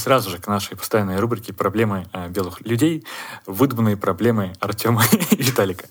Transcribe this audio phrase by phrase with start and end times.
[0.00, 3.04] сразу же к нашей постоянной рубрике «Проблемы э, белых людей»,
[3.46, 5.86] выдуманные проблемы Артема и Виталика.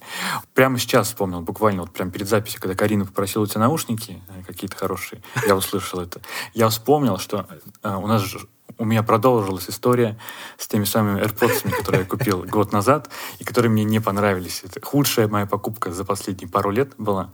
[0.54, 4.44] Прямо сейчас вспомнил, буквально вот прямо перед записью, когда Карина попросила у тебя наушники э,
[4.46, 6.22] какие-то хорошие, я услышал это.
[6.54, 7.48] Я вспомнил, что
[7.84, 8.40] э, у нас же
[8.78, 10.18] у меня продолжилась история
[10.58, 14.62] с теми самыми AirPods, которые я купил год назад, и которые мне не понравились.
[14.64, 17.30] Это худшая моя покупка за последние пару лет была.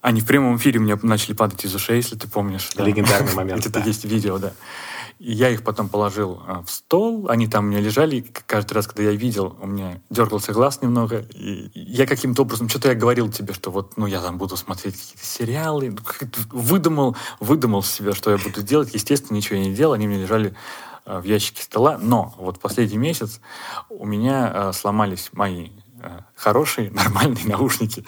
[0.00, 2.70] Они в прямом эфире у меня начали падать из ушей, если ты помнишь.
[2.76, 3.66] Легендарный момент.
[3.66, 4.52] Это есть видео, да.
[5.18, 8.86] И я их потом положил а, в стол, они там у меня лежали, каждый раз,
[8.86, 13.28] когда я видел, у меня дергался глаз немного, и я каким-то образом, что-то я говорил
[13.28, 18.30] тебе, что вот, ну, я там буду смотреть какие-то сериалы, ну, выдумал, выдумал себе, что
[18.30, 20.54] я буду делать, естественно, ничего я не делал, они меня лежали
[21.04, 23.40] а, в ящике стола, но вот последний месяц
[23.88, 25.70] у меня а, сломались мои
[26.36, 28.04] хорошие, нормальные наушники,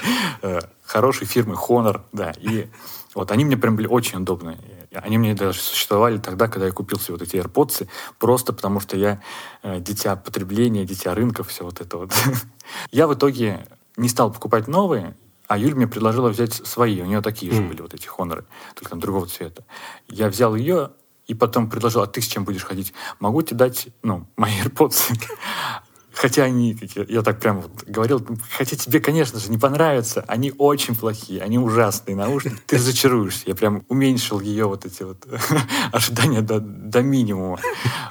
[0.84, 2.68] хорошей фирмы Honor, да, и
[3.16, 4.58] вот они мне прям были очень удобные.
[4.92, 8.96] Они мне даже существовали тогда, когда я купил себе вот эти AirPods, просто потому что
[8.96, 9.22] я
[9.62, 12.12] э, дитя потребления, дитя рынков, все вот это вот.
[12.90, 17.00] я в итоге не стал покупать новые, а Юль мне предложила взять свои.
[17.02, 19.64] У нее такие же были, вот эти хоноры, только там другого цвета.
[20.08, 20.90] Я взял ее,
[21.26, 22.92] и потом предложил, а ты с чем будешь ходить?
[23.20, 25.12] Могу тебе дать, ну, мои AirPods.
[26.20, 26.76] Хотя они,
[27.08, 31.58] я так прям вот говорил, хотя тебе, конечно же, не понравятся, они очень плохие, они
[31.58, 33.44] ужасные наушники, ты разочаруешься.
[33.46, 35.26] Я прям уменьшил ее вот эти вот
[35.92, 37.58] ожидания до, до минимума.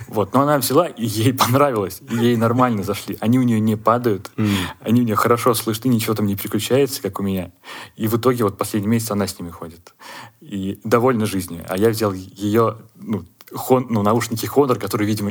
[0.07, 0.33] Вот.
[0.33, 3.15] Но она взяла, и ей понравилось, и ей нормально зашли.
[3.19, 4.49] Они у нее не падают, mm.
[4.81, 7.51] они у нее хорошо слышны, ничего там не переключается, как у меня.
[7.95, 9.93] И в итоге вот последний месяц она с ними ходит.
[10.41, 11.63] И довольна жизнью.
[11.69, 15.29] А я взял ее, ну, хон, ну, наушники Honor, которые, видимо,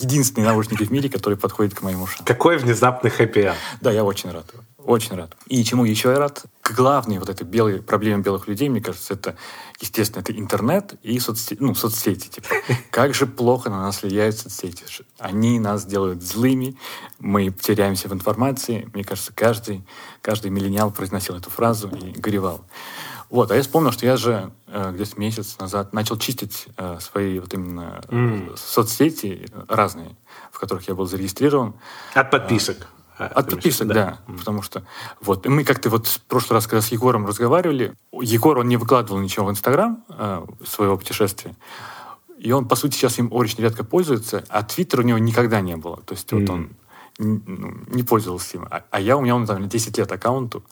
[0.00, 2.24] единственные наушники в мире, которые подходят к моим ушам.
[2.24, 4.46] Какой внезапный хэппи Да, я очень рад.
[4.86, 5.36] Очень рад.
[5.46, 6.44] И чему еще я рад?
[6.62, 9.36] Главной вот этой белой проблеме белых людей, мне кажется, это,
[9.80, 12.28] естественно, это интернет и соцсети, ну, соцсети.
[12.28, 12.48] Типа.
[12.92, 14.84] Как же плохо на нас влияют соцсети.
[15.18, 16.76] Они нас делают злыми,
[17.18, 18.88] мы теряемся в информации.
[18.94, 19.84] Мне кажется, каждый,
[20.22, 22.64] каждый миллениал произносил эту фразу и горевал.
[23.28, 27.38] Вот, а я вспомнил, что я же э, где-то месяц назад начал чистить э, свои
[27.40, 28.56] вот именно mm.
[28.56, 30.16] соцсети разные,
[30.52, 31.74] в которых я был зарегистрирован.
[32.14, 32.88] От подписок.
[33.18, 33.94] А, от подписок, да.
[33.94, 34.38] да mm.
[34.38, 34.84] Потому что
[35.20, 39.20] вот мы как-то вот в прошлый раз, когда с Егором разговаривали, Егор, он не выкладывал
[39.20, 41.56] ничего в Инстаграм э, своего путешествия.
[42.38, 45.76] И он, по сути, сейчас им очень редко пользуется, а Твиттер у него никогда не
[45.76, 45.96] было.
[46.02, 46.40] То есть mm.
[46.40, 46.70] вот он
[47.18, 48.68] ну, не пользовался им.
[48.70, 50.62] А, а я, у меня он там 10 лет аккаунту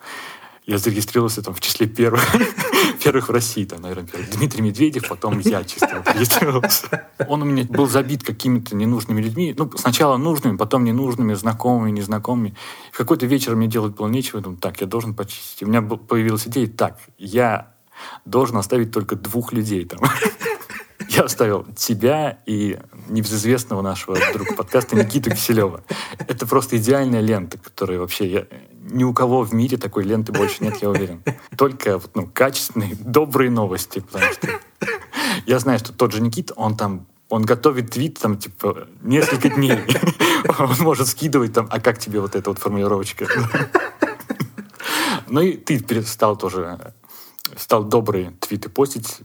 [0.67, 2.25] я зарегистрировался там в числе первых,
[3.05, 4.27] первых в России, там, наверное, первый.
[4.33, 7.09] Дмитрий Медведев, потом я чисто зарегистрировался.
[7.29, 9.55] Он у меня был забит какими-то ненужными людьми.
[9.57, 12.55] Ну, сначала нужными, потом ненужными, знакомыми, незнакомыми.
[12.93, 14.39] В какой-то вечер мне делать было нечего.
[14.39, 15.63] Я думаю, так, я должен почистить.
[15.63, 17.75] У меня появилась идея, так, я
[18.25, 20.01] должен оставить только двух людей там.
[21.11, 25.85] Я оставил тебя и небезызвестного нашего друга подкаста Никиту Киселева.
[26.19, 28.27] Это просто идеальная лента, которая вообще...
[28.33, 28.47] Я,
[28.91, 31.23] ни у кого в мире такой ленты больше нет, я уверен.
[31.57, 34.01] Только ну, качественные, добрые новости.
[34.01, 34.49] Потому что
[35.47, 39.79] я знаю, что тот же Никита, он там он готовит твит там, типа, несколько дней.
[40.59, 43.27] Он может скидывать там, а как тебе вот эта вот формулировочка?
[45.27, 46.95] Ну и ты стал тоже,
[47.57, 49.23] стал добрые твиты постить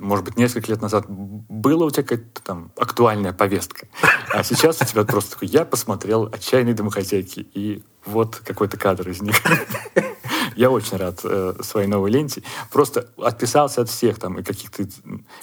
[0.00, 3.86] может быть, несколько лет назад была у тебя какая-то там актуальная повестка,
[4.32, 9.22] а сейчас у тебя просто такой, я посмотрел «Отчаянные домохозяйки», и вот какой-то кадр из
[9.22, 9.36] них.
[10.56, 12.42] Я очень рад э, своей новой ленте.
[12.70, 14.86] Просто отписался от всех там, и каких-то,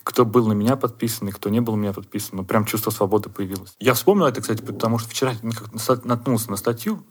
[0.03, 2.37] кто был на меня подписан, и кто не был на меня подписан.
[2.37, 3.75] Ну, прям чувство свободы появилось.
[3.79, 5.33] Я вспомнил это, кстати, потому что вчера
[6.03, 7.03] наткнулся на статью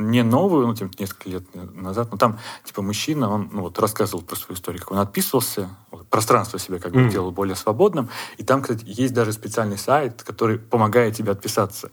[0.00, 1.44] не новую, ну, типа, несколько лет
[1.74, 5.70] назад, но там, типа, мужчина, он, ну, вот, рассказывал про свою историю, как он отписывался,
[5.90, 7.10] вот, пространство себе как бы mm.
[7.10, 11.90] делал более свободным, и там, кстати, есть даже специальный сайт, который помогает тебе отписаться.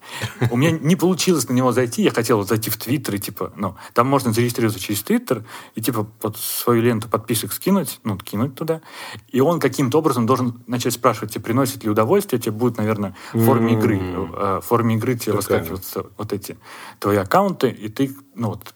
[0.52, 3.76] У меня не получилось на него зайти, я хотел зайти в Твиттер, и, типа, ну,
[3.94, 5.46] там можно зарегистрироваться через Твиттер,
[5.76, 8.82] и, типа, под свою ленту подписок скинуть, ну, кинуть туда,
[9.30, 13.44] и он каким-то образом должен начать спрашивать, тебе приносит ли удовольствие, тебе будет, наверное, в
[13.44, 16.58] форме игры, э, в форме игры тебе выскакиваются вот эти
[17.00, 18.76] твои аккаунты, и ты, ну вот,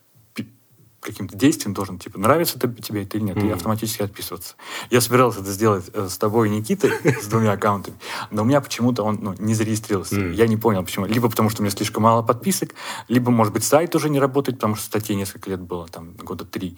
[0.99, 3.49] каким-то действием должен, типа, нравится это тебе это или нет, mm-hmm.
[3.49, 4.55] и автоматически отписываться.
[4.89, 6.91] Я собирался это сделать э, с тобой и Никитой,
[7.21, 7.97] с двумя аккаунтами,
[8.29, 10.15] но у меня почему-то он ну, не зарегистрировался.
[10.15, 10.33] Mm-hmm.
[10.33, 11.05] Я не понял, почему.
[11.05, 12.75] Либо потому, что у меня слишком мало подписок,
[13.07, 16.45] либо, может быть, сайт уже не работает, потому что статье несколько лет было, там, года
[16.45, 16.77] три.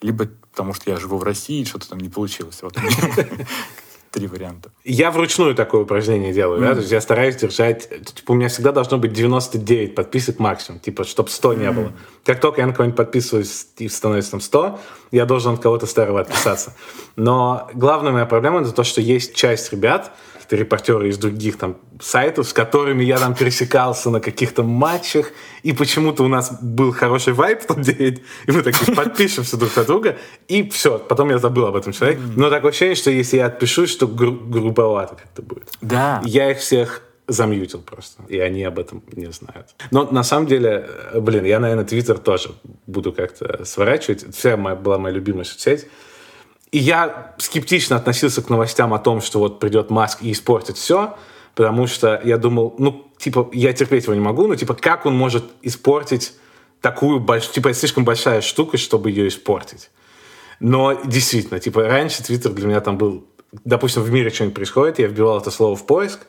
[0.00, 2.60] Либо потому, что я живу в России, и что-то там не получилось.
[2.62, 2.76] Вот
[4.16, 4.70] три варианта.
[4.82, 6.64] Я вручную такое упражнение делаю, mm.
[6.64, 10.80] да, то есть я стараюсь держать, типа, у меня всегда должно быть 99 подписок максимум,
[10.80, 11.58] типа, чтобы 100 mm.
[11.58, 11.92] не было.
[12.24, 14.80] Как только я на кого-нибудь подписываюсь и становится там 100,
[15.10, 16.72] я должен от кого-то старого отписаться.
[17.16, 20.12] Но главная моя проблема это то, что есть часть ребят,
[20.46, 25.32] какие-то репортеры из других там сайтов, с которыми я там пересекался на каких-то матчах,
[25.64, 29.76] и почему-то у нас был хороший вайп в тот день, и мы такие подпишемся друг
[29.76, 30.16] от друга,
[30.48, 32.20] и все, потом я забыл об этом человеке.
[32.36, 35.70] Но такое ощущение, что если я отпишусь, что гру- грубовато как-то будет.
[35.80, 36.22] Да.
[36.24, 39.74] Я их всех замьютил просто, и они об этом не знают.
[39.90, 42.50] Но на самом деле, э, блин, я, наверное, Твиттер тоже
[42.86, 44.36] буду как-то сворачивать.
[44.36, 45.88] Вся моя, была моя любимая соцсеть.
[46.72, 51.16] И я скептично относился к новостям о том, что вот придет Маск и испортит все,
[51.54, 55.16] потому что я думал, ну, типа, я терпеть его не могу, но, типа, как он
[55.16, 56.34] может испортить
[56.80, 59.90] такую большую, типа, слишком большая штука, чтобы ее испортить.
[60.60, 63.26] Но действительно, типа, раньше Твиттер для меня там был,
[63.64, 66.26] допустим, в мире что-нибудь происходит, я вбивал это слово в поиск,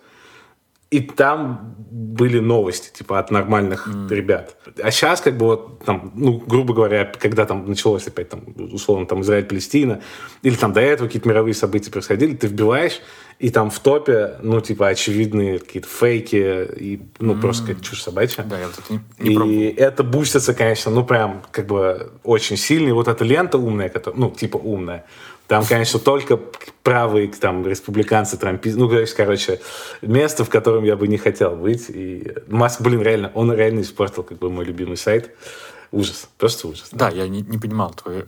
[0.89, 4.09] и там были новости, типа, от нормальных mm.
[4.13, 4.55] ребят.
[4.81, 9.05] А сейчас, как бы, вот, там, ну, грубо говоря, когда там началось опять, там, условно,
[9.05, 10.01] там, Израиль-Палестина,
[10.43, 13.01] или там до этого какие-то мировые события происходили, ты вбиваешь,
[13.39, 17.41] и там в топе, ну, типа, очевидные какие-то фейки, и, ну, mm.
[17.41, 18.43] просто какая-то чушь собачья.
[18.43, 19.73] Да, я вот это не, не И пробовал.
[19.77, 22.89] это бустится, конечно, ну, прям, как бы, очень сильно.
[22.89, 25.05] И вот эта лента умная, которая, ну, типа, умная,
[25.47, 26.37] там, конечно, только
[26.83, 28.79] правые там республиканцы, трамписты.
[28.79, 29.61] Ну, короче,
[30.01, 31.85] место, в котором я бы не хотел быть.
[31.89, 35.31] И Маск, блин, реально, он реально испортил как бы мой любимый сайт.
[35.91, 36.89] Ужас, просто ужас.
[36.91, 38.25] Да, я не, не понимал твое,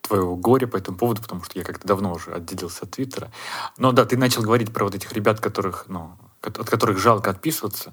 [0.00, 3.30] твоего горя по этому поводу, потому что я как-то давно уже отделился от Твиттера.
[3.76, 7.92] Но да, ты начал говорить про вот этих ребят, которых, ну, от которых жалко отписываться.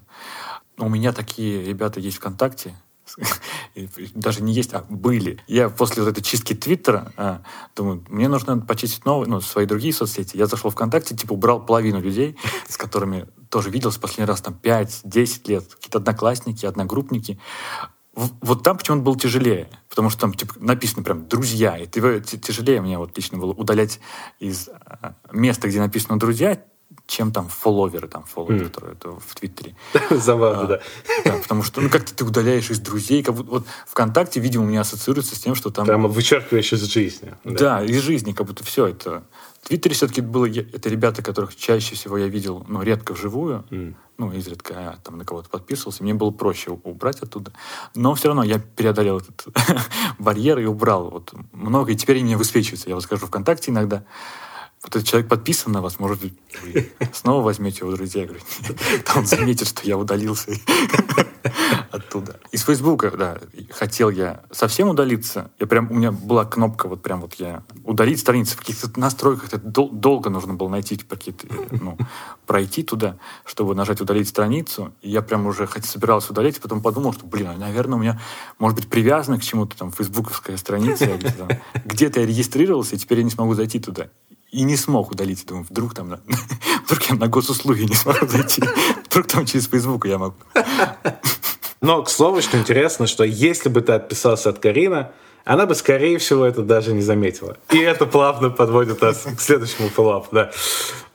[0.77, 2.75] У меня такие ребята есть ВКонтакте,
[4.13, 5.39] даже не есть, а были.
[5.47, 7.41] Я после вот этой чистки Твиттера а,
[7.75, 10.37] думаю, мне нужно почистить новые, ну, свои другие соцсети.
[10.37, 15.49] Я зашел ВКонтакте, типа убрал половину людей, с которыми тоже виделся последний раз там 5-10
[15.49, 15.75] лет.
[15.75, 17.39] Какие-то одноклассники, одногруппники.
[18.15, 22.99] Вот там почему-то было тяжелее, потому что там типа, написано прям «друзья», и тяжелее мне
[22.99, 23.99] вот лично было удалять
[24.39, 24.69] из
[25.31, 26.61] места, где написано «друзья»,
[27.07, 28.69] чем там фолловеры, там фолловеры, mm.
[28.69, 29.75] которые это в Твиттере.
[30.09, 30.79] Забавно, а, да.
[31.25, 31.37] да.
[31.37, 34.81] Потому что, ну, как-то ты удаляешь из друзей, как будто вот ВКонтакте, видимо, у меня
[34.81, 35.85] ассоциируется с тем, что там...
[35.85, 37.33] Прямо вычеркиваешь из жизни.
[37.43, 39.23] Да, да из жизни, как будто все это...
[39.61, 40.45] В Твиттере все-таки было...
[40.45, 43.63] Это ребята, которых чаще всего я видел, ну, редко вживую.
[43.69, 43.93] Mm.
[44.17, 46.03] Ну, изредка я там на кого-то подписывался.
[46.03, 47.51] Мне было проще убрать оттуда.
[47.95, 49.45] Но все равно я преодолел этот
[50.19, 51.91] барьер и убрал вот много.
[51.91, 52.89] И теперь они мне высвечиваются.
[52.89, 54.03] Я вот скажу ВКонтакте иногда
[54.83, 58.21] вот этот человек подписан на вас, может быть, вы снова возьмете его друзья.
[58.21, 58.43] Я говорю,
[59.05, 60.51] там он заметит, что я удалился
[61.89, 62.39] оттуда.
[62.51, 63.37] Из Фейсбука, да,
[63.71, 65.51] хотел я совсем удалиться.
[65.59, 69.53] Я прям, у меня была кнопка, вот прям вот я удалить страницу в каких-то настройках.
[69.53, 71.97] Это дол- долго нужно было найти какие-то, ну,
[72.45, 74.93] пройти туда, чтобы нажать удалить страницу.
[75.01, 78.21] И я прям уже хоть собирался удалить, потом подумал, что, блин, наверное, у меня,
[78.59, 81.19] может быть, привязана к чему-то там фейсбуковская страница.
[81.85, 84.09] Где-то я регистрировался, и теперь я не смогу зайти туда
[84.53, 85.45] и не смог удалить.
[85.45, 86.07] Думаю, вдруг там,
[86.85, 88.63] вдруг я на госуслуги не смогу зайти.
[89.05, 90.35] Вдруг там через Facebook я могу.
[91.81, 95.11] Но, к слову, что интересно, что если бы ты отписался от Карина,
[95.45, 97.57] она бы, скорее всего, это даже не заметила.
[97.71, 100.51] И это плавно подводит нас к следующему фоллапу, да.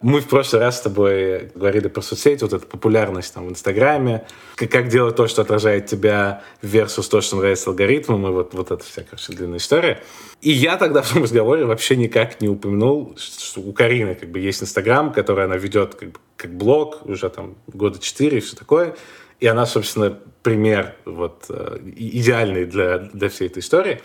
[0.02, 4.26] Мы в прошлый раз с тобой говорили про соцсети, вот эта популярность там в Инстаграме,
[4.54, 8.70] как, как делать то, что отражает тебя versus то, что нравится алгоритмам, и вот, вот
[8.70, 10.02] эта вся, короче, длинная история.
[10.42, 14.38] И я тогда в том разговоре вообще никак не упомянул, что у Карины как бы
[14.38, 18.94] есть Инстаграм, который она ведет как, как блог уже там года четыре и все такое.
[19.40, 24.00] И она, собственно, пример вот, э, идеальный для, для всей этой истории.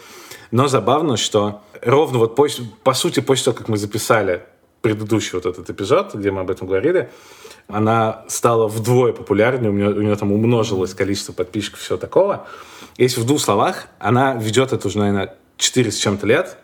[0.52, 2.48] Но забавно, что ровно вот по,
[2.84, 4.44] по сути после того, как мы записали
[4.82, 7.10] предыдущий вот этот эпизод, где мы об этом говорили,
[7.68, 12.48] она стала вдвое популярнее, у нее, у нее там умножилось количество подписчиков и всего такого.
[12.98, 16.58] Если в двух словах, она ведет это уже, наверное, 4 с чем-то лет,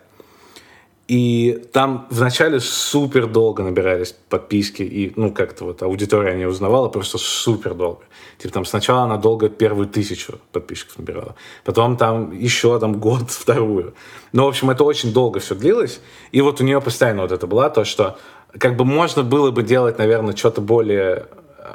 [1.10, 7.18] и там вначале супер долго набирались подписки, и, ну, как-то вот аудитория не узнавала просто
[7.18, 8.02] супер долго.
[8.38, 13.94] Типа там сначала она долго первую тысячу подписчиков набирала, потом там еще там год вторую.
[14.32, 16.00] Ну, в общем, это очень долго все длилось,
[16.30, 18.16] и вот у нее постоянно вот это было то, что
[18.56, 21.26] как бы можно было бы делать, наверное, что-то более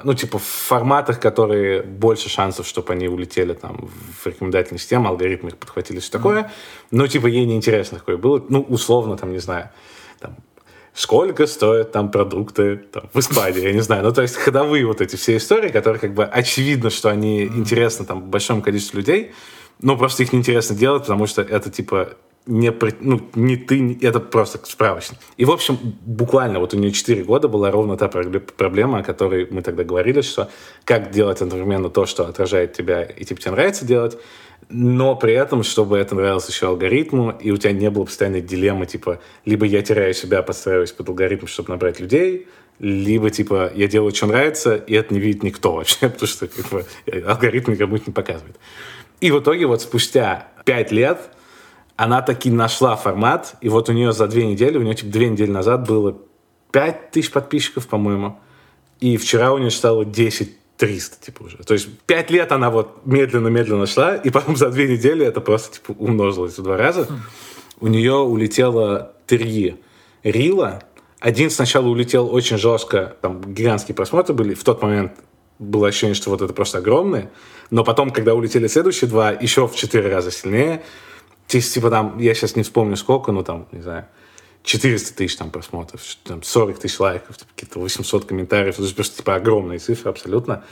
[0.03, 3.89] ну, типа, в форматах, которые больше шансов, чтобы они улетели там
[4.21, 6.41] в рекомендательную систему, алгоритмы их подхватили, все такое.
[6.41, 6.49] Mm-hmm.
[6.91, 8.43] Но, типа, ей неинтересно такое было.
[8.49, 9.69] Ну, условно, там, не знаю,
[10.19, 10.35] там,
[10.93, 14.03] сколько стоят там продукты там, в Испании, я не знаю.
[14.03, 17.57] Ну, то есть ходовые вот эти все истории, которые как бы очевидно, что они mm-hmm.
[17.57, 19.33] интересны там большому количеству людей,
[19.81, 22.15] но просто их неинтересно делать, потому что это, типа,
[22.47, 25.17] не, ну, не ты, это просто справочник.
[25.37, 29.47] И, в общем, буквально вот у нее 4 года была ровно та проблема, о которой
[29.49, 30.49] мы тогда говорили, что
[30.83, 34.17] как делать одновременно то, что отражает тебя и типа тебе нравится делать,
[34.69, 38.85] но при этом, чтобы это нравилось еще алгоритму, и у тебя не было постоянной дилеммы,
[38.85, 42.47] типа, либо я теряю себя, подстраиваюсь под алгоритм, чтобы набрать людей,
[42.79, 46.69] либо, типа, я делаю, что нравится, и это не видит никто вообще, потому что как
[46.69, 46.85] бы,
[47.27, 48.57] алгоритм никому не показывает.
[49.21, 51.19] И в итоге вот спустя пять лет
[51.95, 55.29] она таки нашла формат, и вот у нее за две недели, у нее типа две
[55.29, 56.17] недели назад было
[56.71, 58.39] 5 тысяч подписчиков, по-моему,
[58.99, 61.57] и вчера у нее стало 10 300, типа, уже.
[61.57, 65.75] То есть пять лет она вот медленно-медленно шла, и потом за две недели это просто,
[65.77, 67.07] типа, умножилось в два раза.
[67.79, 69.77] У нее улетело три
[70.23, 70.83] рила.
[71.19, 74.53] Один сначала улетел очень жестко, там гигантские просмотры были.
[74.53, 75.13] В тот момент
[75.59, 77.31] было ощущение, что вот это просто огромное.
[77.69, 80.83] Но потом, когда улетели следующие два, еще в четыре раза сильнее.
[81.47, 84.05] Типа там, я сейчас не вспомню сколько, но там, не знаю,
[84.63, 88.79] 400 тысяч там просмотров, там 40 тысяч лайков, какие-то 800 комментариев.
[88.79, 90.63] Это просто типа огромные цифры абсолютно.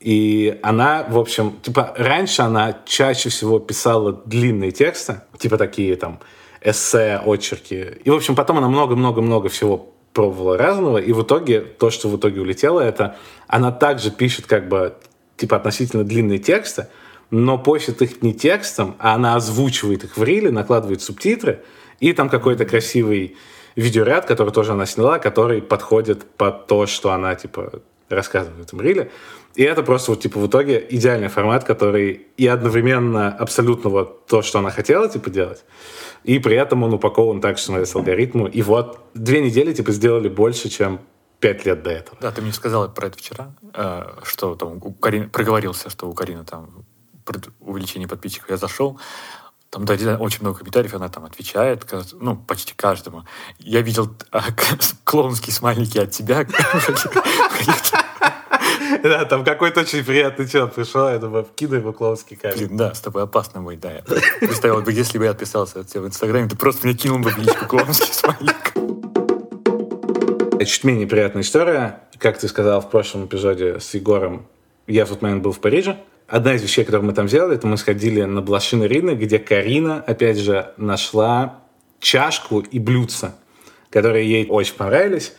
[0.00, 6.20] И она, в общем, типа раньше она чаще всего писала длинные тексты, типа такие там
[6.60, 7.98] эссе, очерки.
[8.04, 12.16] И, в общем, потом она много-много-много всего пробовала разного, и в итоге то, что в
[12.16, 14.94] итоге улетело, это она также пишет как бы
[15.36, 16.88] типа относительно длинные тексты,
[17.30, 21.62] но постит их не текстом, а она озвучивает их в риле, накладывает субтитры,
[22.00, 23.36] и там какой-то красивый
[23.76, 28.80] видеоряд, который тоже она сняла, который подходит под то, что она, типа, рассказывает в этом
[28.80, 29.10] риле.
[29.54, 34.42] И это просто вот, типа, в итоге идеальный формат, который и одновременно абсолютно вот то,
[34.42, 35.64] что она хотела, типа, делать,
[36.24, 38.46] и при этом он упакован так, что нравится алгоритму.
[38.46, 41.00] И вот две недели, типа, сделали больше, чем
[41.40, 42.18] пять лет до этого.
[42.20, 46.14] Да, ты мне сказал про это вчера, э, что там у Карины, проговорился, что у
[46.14, 46.84] Карины там
[47.60, 48.50] увеличение подписчиков.
[48.50, 48.98] Я зашел,
[49.70, 53.24] там, да, очень много комментариев, она там отвечает, ну, почти каждому.
[53.58, 54.42] Я видел а,
[55.04, 56.46] клоунские смайлики от тебя.
[59.02, 62.76] Да, там какой-то очень приятный человек пришел, я думаю, вкину его клоунский камень.
[62.76, 64.02] Да, с тобой опасно быть, да.
[64.40, 67.30] Представил бы, если бы я отписался от тебя в Инстаграме, ты просто мне кинул бы
[67.30, 68.72] в личку клоунский смайлик.
[70.66, 72.00] Чуть менее приятная история.
[72.18, 74.46] Как ты сказал в прошлом эпизоде с Егором,
[74.86, 77.66] я в тот момент был в Париже, Одна из вещей, которую мы там сделали, это
[77.66, 81.60] мы сходили на блошиный рынок, где Карина, опять же, нашла
[82.00, 83.34] чашку и блюдца,
[83.90, 85.32] которые ей очень понравились,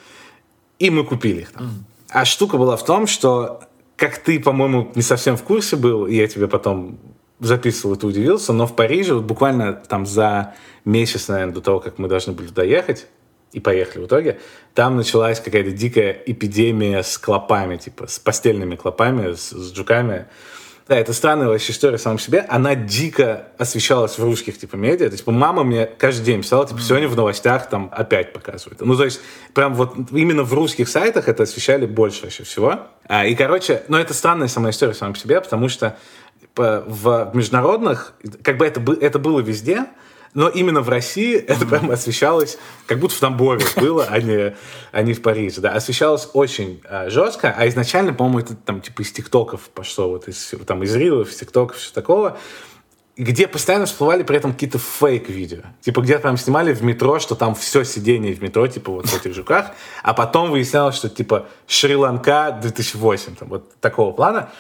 [0.80, 1.64] и мы купили их там.
[1.64, 1.70] Mm.
[2.10, 3.62] А штука была в том, что,
[3.96, 6.98] как ты, по-моему, не совсем в курсе был, и я тебе потом
[7.40, 10.56] записывал, и ты удивился, но в Париже вот буквально там за
[10.86, 13.06] месяц, наверное, до того, как мы должны были туда ехать,
[13.52, 14.40] и поехали в итоге,
[14.74, 20.28] там началась какая-то дикая эпидемия с клопами, типа с постельными клопами, с, с жуками.
[20.90, 22.44] Да, это странная вообще история сама по себе.
[22.50, 25.12] Она дико освещалась в русских, типа, медиа.
[25.12, 28.82] То, типа, мама мне каждый день писала, типа, сегодня в новостях там опять показывают.
[28.82, 29.22] Ну, то есть,
[29.54, 32.88] прям вот именно в русских сайтах это освещали больше вообще всего.
[33.08, 35.96] А, и, короче, ну, это странная сама история сама по себе, потому что
[36.56, 39.86] в международных, как бы это, это было везде,
[40.34, 44.56] но именно в России это прям освещалось, как будто в Тамбове было, а не,
[44.92, 45.62] а не в Париже.
[45.62, 50.28] Да, освещалось очень а, жестко, а изначально, по-моему, это там типа из ТикТоков пошло, вот
[50.28, 52.38] из, там из Рилов, из ТикТоков, все такого
[53.20, 55.64] где постоянно всплывали при этом какие-то фейк-видео.
[55.82, 59.14] Типа, где там снимали в метро, что там все сидение в метро, типа, вот в
[59.14, 59.72] этих жуках,
[60.04, 64.52] а потом выяснялось, что, типа, Шри-Ланка 2008, там, вот такого плана.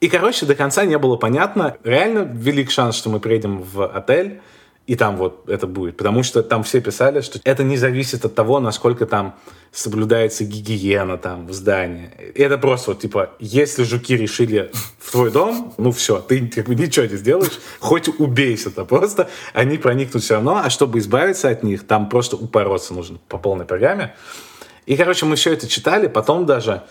[0.00, 1.76] И, короче, до конца не было понятно.
[1.82, 4.40] Реально велик шанс, что мы приедем в отель,
[4.86, 5.96] и там вот это будет.
[5.96, 9.34] Потому что там все писали, что это не зависит от того, насколько там
[9.72, 12.10] соблюдается гигиена там в здании.
[12.34, 16.74] Это просто вот типа, если жуки решили в твой дом, ну все, ты как бы
[16.74, 21.62] ничего не сделаешь, хоть убейся то просто, они проникнут все равно, а чтобы избавиться от
[21.62, 24.14] них, там просто упороться нужно по полной программе.
[24.86, 26.82] И, короче, мы все это читали, потом даже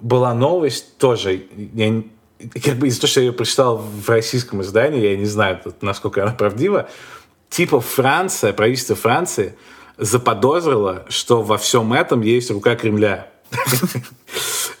[0.00, 2.02] была новость тоже, я,
[2.62, 6.22] как бы из того, что я ее прочитал в российском издании, я не знаю, насколько
[6.22, 6.88] она правдива,
[7.50, 9.56] типа Франция, правительство Франции
[9.98, 13.30] заподозрило, что во всем этом есть рука Кремля.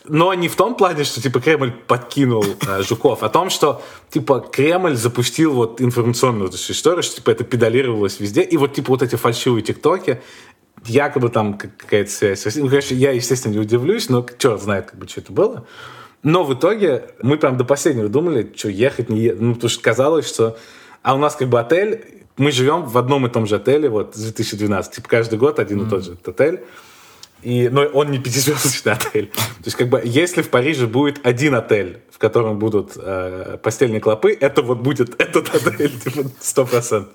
[0.08, 4.40] Но не в том плане, что типа Кремль подкинул э, Жуков, а том, что типа
[4.40, 9.02] Кремль запустил вот информационную эту историю, что типа это педалировалось везде, и вот типа вот
[9.02, 10.20] эти фальшивые тиктоки,
[10.84, 12.56] якобы там какая-то связь.
[12.56, 15.66] Ну, конечно, я, естественно, не удивлюсь, но черт знает, как бы, что это было.
[16.22, 19.40] Но в итоге мы прям до последнего думали, что ехать, не ехать.
[19.40, 20.58] Ну, потому что казалось, что...
[21.02, 24.14] А у нас как бы отель, мы живем в одном и том же отеле вот
[24.14, 24.94] с 2012.
[24.94, 25.86] Типа каждый год один mm.
[25.86, 26.60] и тот же отель.
[27.42, 29.26] И, но он не пятизвездочный отель.
[29.28, 34.00] То есть, как бы, если в Париже будет один отель, в котором будут э, постельные
[34.00, 37.14] клопы, это вот будет этот отель, типа, сто процентов.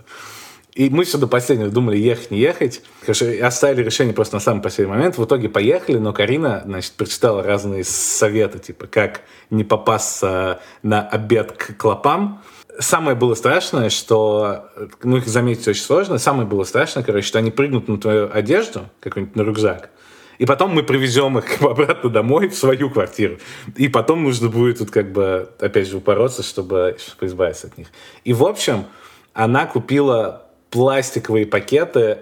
[0.73, 2.81] И мы все до последнего думали, ехать, не ехать.
[3.01, 5.17] Конечно, оставили решение просто на самый последний момент.
[5.17, 11.51] В итоге поехали, но Карина, значит, прочитала разные советы, типа, как не попасться на обед
[11.51, 12.41] к клопам
[12.81, 14.69] самое было страшное, что,
[15.03, 18.89] ну, их заметить очень сложно, самое было страшное, короче, что они прыгнут на твою одежду,
[19.00, 19.89] какой-нибудь на рюкзак,
[20.38, 23.38] И потом мы привезем их обратно домой, в свою квартиру.
[23.75, 27.88] И потом нужно будет тут как бы, опять же, упороться, чтобы, чтобы избавиться от них.
[28.23, 28.85] И, в общем,
[29.33, 32.19] она купила пластиковые пакеты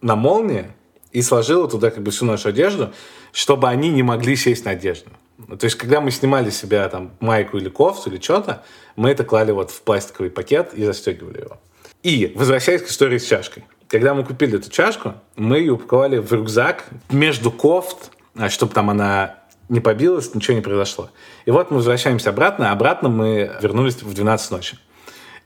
[0.00, 0.66] на молнии
[1.12, 2.92] и сложила туда как бы всю нашу одежду,
[3.32, 5.10] чтобы они не могли сесть на одежду.
[5.46, 8.62] То есть, когда мы снимали себя там майку или кофту или что-то,
[8.96, 11.58] мы это клали вот в пластиковый пакет и застегивали его.
[12.02, 13.64] И, возвращаясь к истории с чашкой.
[13.88, 18.90] Когда мы купили эту чашку, мы ее упаковали в рюкзак между кофт, а, чтобы там
[18.90, 19.36] она
[19.68, 21.10] не побилась, ничего не произошло.
[21.44, 24.78] И вот мы возвращаемся обратно, а обратно мы вернулись в 12 ночи.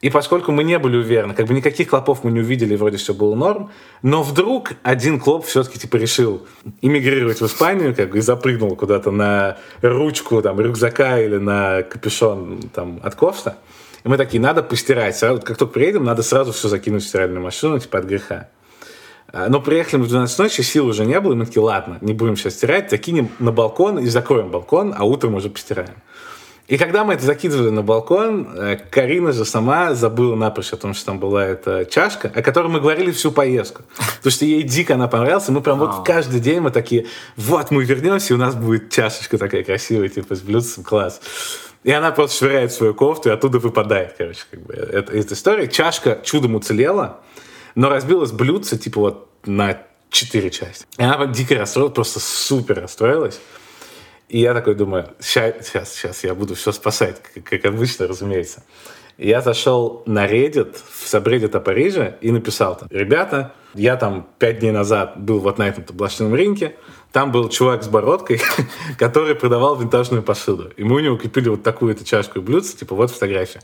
[0.02, 3.14] И поскольку мы не были уверены, как бы никаких клопов мы не увидели, вроде все
[3.14, 3.70] было норм,
[4.02, 6.46] но вдруг один клоп все-таки типа решил
[6.82, 12.60] иммигрировать в Испанию, как бы и запрыгнул куда-то на ручку там рюкзака или на капюшон
[12.74, 13.56] там от кофта.
[14.04, 15.16] И мы такие, надо постирать.
[15.16, 18.48] Сразу, как только приедем, надо сразу все закинуть в стиральную машину, типа от греха.
[19.32, 21.98] А, но приехали мы в 12 ночи, сил уже не было, и мы такие, ладно,
[22.00, 25.96] не будем сейчас стирать, закинем на балкон и закроем балкон, а утром уже постираем.
[26.66, 30.94] И когда мы это закидывали на балкон, э, Карина же сама забыла напрочь о том,
[30.94, 33.82] что там была эта чашка, о которой мы говорили всю поездку.
[34.16, 37.06] Потому что ей дико она понравилась, и мы прям вот каждый день мы такие,
[37.36, 41.20] вот мы вернемся, и у нас будет чашечка такая красивая, типа с блюдцем, класс.
[41.84, 44.74] И она просто швыряет свою кофту, и оттуда выпадает, короче, как бы.
[44.74, 45.68] Это, эта история.
[45.68, 47.20] Чашка чудом уцелела,
[47.76, 49.78] но разбилась блюдце, типа, вот на
[50.10, 50.84] четыре части.
[50.98, 53.38] И она дико расстроилась, просто супер расстроилась.
[54.28, 58.64] И я такой думаю, сейчас, сейчас, я буду все спасать, как, обычно, разумеется.
[59.18, 64.58] Я зашел на Reddit, в сабреддит о Париже, и написал там, ребята, я там пять
[64.58, 66.74] дней назад был вот на этом табличном рынке,
[67.12, 68.40] там был чувак с бородкой,
[68.98, 70.72] который продавал винтажную посуду.
[70.76, 73.62] И мы у него купили вот такую-то чашку и блюдце, типа вот фотография.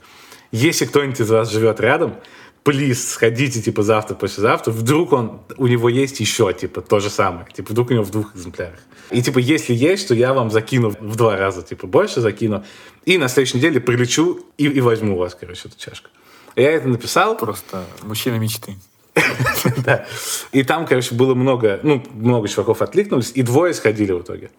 [0.53, 2.15] Если кто-нибудь из вас живет рядом,
[2.63, 7.47] плиз, сходите, типа, завтра, послезавтра, вдруг он, у него есть еще, типа, то же самое.
[7.53, 8.79] Типа, вдруг у него в двух экземплярах.
[9.11, 12.65] И, типа, если есть, то я вам закину в два раза, типа, больше закину.
[13.05, 16.09] И на следующей неделе прилечу и, и возьму у вас, короче, эту чашку.
[16.57, 17.37] Я это написал.
[17.37, 18.77] Просто мужчина мечты.
[19.85, 20.07] Да.
[20.53, 24.51] И там, короче, было много, ну, много чуваков откликнулись, и двое сходили в итоге.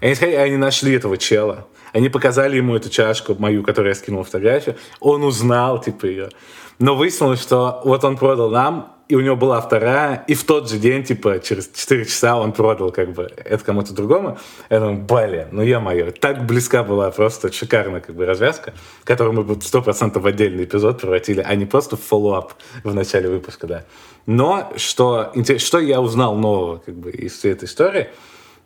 [0.00, 1.66] Они сходили, они нашли этого чела.
[1.92, 4.76] Они показали ему эту чашку мою, которую я скинул фотографию.
[5.00, 6.30] Он узнал, типа, ее.
[6.78, 10.70] Но выяснилось, что вот он продал нам, и у него была вторая, и в тот
[10.70, 14.38] же день, типа, через 4 часа он продал, как бы, это кому-то другому.
[14.70, 18.72] Я думаю, блин, ну я мое, так близка была просто шикарная, как бы, развязка,
[19.04, 23.28] которую мы бы 100% в отдельный эпизод превратили, а не просто в follow-up в начале
[23.28, 23.84] выпуска, да.
[24.26, 28.08] Но что, что я узнал нового, как бы, из всей этой истории,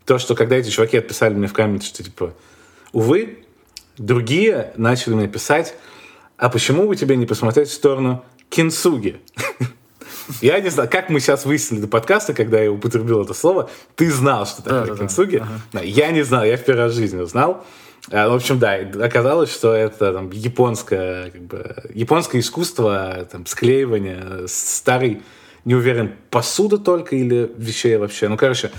[0.05, 2.33] то, что когда эти чуваки отписали мне в комменте, что, типа,
[2.93, 3.45] увы,
[3.99, 5.75] другие начали мне писать,
[6.39, 9.21] а почему бы тебе не посмотреть в сторону кинсуги?
[10.41, 14.11] Я не знаю, как мы сейчас выяснили до подкаста, когда я употребил это слово, ты
[14.11, 15.39] знал, что такое да, кинсуги.
[15.39, 15.85] Да, ага.
[15.85, 17.65] Я не знал, я в первый раз в жизни узнал.
[18.11, 24.47] А, в общем, да, оказалось, что это там, японское, как бы, японское искусство там, склеивания
[24.49, 25.23] старой,
[25.65, 28.29] не уверен, посуды только или вещей вообще.
[28.29, 28.71] Ну, короче,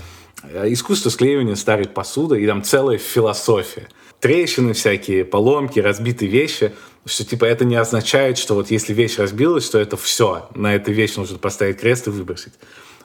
[0.44, 3.88] э, искусство склеивания старой посуды и там целая философия.
[4.20, 6.72] Трещины всякие, поломки, разбитые вещи–
[7.06, 10.92] что типа это не означает, что вот если вещь разбилась, что это все, на этой
[10.92, 12.52] вещи нужно поставить крест и выбросить.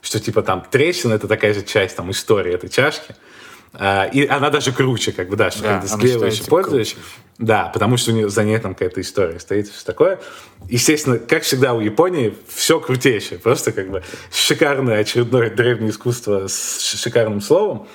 [0.01, 3.15] Что типа там трещина это такая же часть там истории этой чашки.
[3.77, 6.93] А, и она даже круче, как бы, да, что да, когда склеиваешь и пользуешь.
[6.93, 7.07] Круче.
[7.37, 10.19] Да, потому что у нее, за ней там какая-то история стоит, все такое.
[10.69, 13.39] Естественно, как всегда у Японии, все крутейшее.
[13.39, 17.87] Просто как бы шикарное очередное древнее искусство с шикарным словом.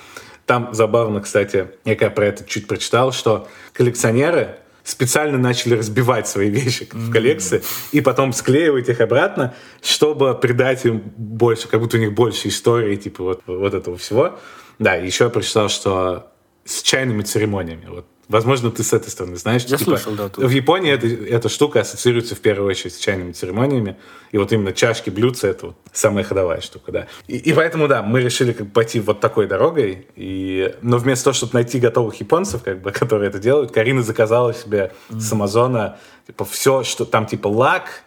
[0.45, 6.49] Там забавно, кстати, я когда про это чуть прочитал, что коллекционеры специально начали разбивать свои
[6.49, 11.99] вещи в коллекции и потом склеивать их обратно, чтобы придать им больше, как будто у
[11.99, 14.39] них больше истории, типа вот, вот этого всего.
[14.79, 16.31] Да, еще я прочитал, что
[16.65, 17.85] с чайными церемониями.
[17.87, 19.63] Вот Возможно, ты с этой стороны знаешь.
[19.63, 20.29] Я типа, слышал, да.
[20.29, 20.45] Тут.
[20.45, 23.97] В Японии эта, эта штука ассоциируется в первую очередь с чайными церемониями.
[24.31, 27.07] И вот именно чашки, блюдца— это вот самая ходовая штука, да.
[27.27, 30.07] И, и поэтому, да, мы решили как пойти вот такой дорогой.
[30.15, 30.73] И...
[30.81, 34.93] Но вместо того, чтобы найти готовых японцев, как бы, которые это делают, Карина заказала себе
[35.09, 35.19] mm.
[35.19, 38.03] с Амазона типа, все, что там типа лак,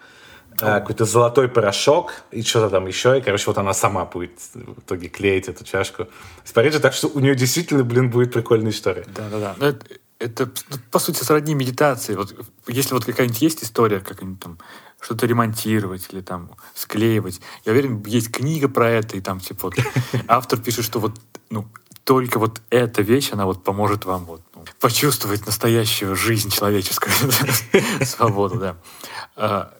[0.60, 3.18] а, какой-то золотой порошок и что-то там еще.
[3.18, 6.06] И, короче, вот она сама будет в итоге клеить эту чашку
[6.46, 6.78] из Парижа.
[6.78, 9.04] Так что у нее действительно, блин, будет прикольная история.
[9.14, 9.74] Да-да-да
[10.18, 12.14] это, ну, по сути, сродни медитации.
[12.14, 12.34] Вот,
[12.66, 14.58] если вот какая-нибудь есть история, как-нибудь там
[15.00, 19.74] что-то ремонтировать или там склеивать, я уверен, есть книга про это, и там типа вот
[20.28, 21.68] автор пишет, что вот ну,
[22.04, 27.12] только вот эта вещь, она вот поможет вам вот ну, почувствовать настоящую жизнь человеческую,
[28.04, 28.76] свободу, да.
[29.36, 29.74] А,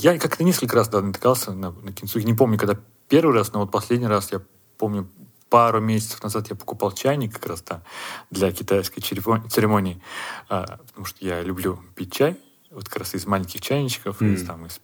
[0.00, 2.24] я как-то несколько раз да, натыкался на, на кинцухи.
[2.24, 4.40] Не помню, когда первый раз, но вот последний раз я
[4.76, 5.08] помню
[5.48, 7.82] пару месяцев назад я покупал чайник как раз да,
[8.30, 10.00] для китайской церемонии,
[10.48, 12.36] а, потому что я люблю пить чай,
[12.70, 14.34] вот как раз из маленьких чайничков, mm.
[14.34, 14.80] из, там, из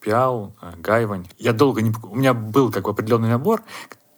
[0.00, 1.28] пиал, а, гайвань.
[1.38, 1.92] Я долго не...
[2.02, 3.62] У меня был как бы определенный набор,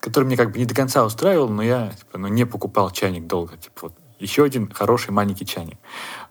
[0.01, 3.27] который мне как бы не до конца устраивал, но я типа, ну, не покупал чайник
[3.27, 3.57] долго.
[3.57, 5.79] Типа, вот, еще один хороший маленький чайник.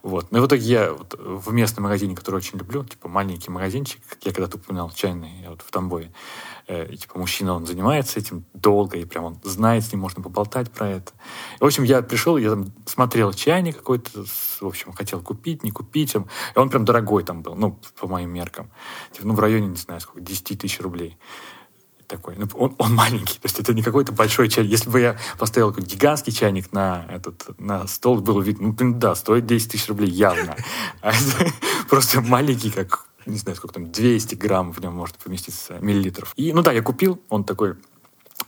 [0.03, 0.31] Вот.
[0.31, 4.19] Но в итоге я вот в местном магазине, который очень люблю, типа маленький магазинчик, как
[4.25, 6.11] я когда-то упоминал, чайный, вот в Тамбове,
[6.67, 10.21] э, и, типа мужчина, он занимается этим долго, и прям он знает, с ним можно
[10.21, 11.11] поболтать про это.
[11.59, 15.71] И, в общем, я пришел, я там смотрел чайник какой-то, в общем, хотел купить, не
[15.71, 16.15] купить.
[16.15, 18.69] И он прям дорогой там был, ну, по моим меркам.
[19.11, 21.17] Типа, ну, в районе, не знаю, сколько, 10 тысяч рублей
[22.07, 22.35] такой.
[22.37, 24.71] Ну, он, он маленький, то есть это не какой-то большой чайник.
[24.71, 29.13] Если бы я поставил какой-то гигантский чайник на, этот, на стол, было видно, ну, да,
[29.15, 30.55] стоит 10 тысяч рублей явно.
[31.01, 31.53] А это
[31.89, 36.33] просто маленький, как, не знаю, сколько там, 200 грамм в нем может поместиться, миллилитров.
[36.35, 37.75] И, ну да, я купил, он такой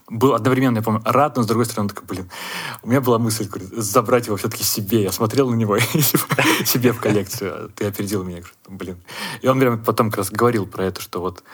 [0.08, 2.30] был одновременно, я помню, рад, но с другой стороны, такой, блин,
[2.82, 5.02] у меня была мысль говорит, забрать его все-таки себе.
[5.02, 6.00] Я смотрел на него и
[6.64, 7.70] себе в коллекцию.
[7.74, 8.42] Ты опередил меня.
[8.68, 8.98] Блин.
[9.42, 11.44] И он прям потом как раз говорил про это, что вот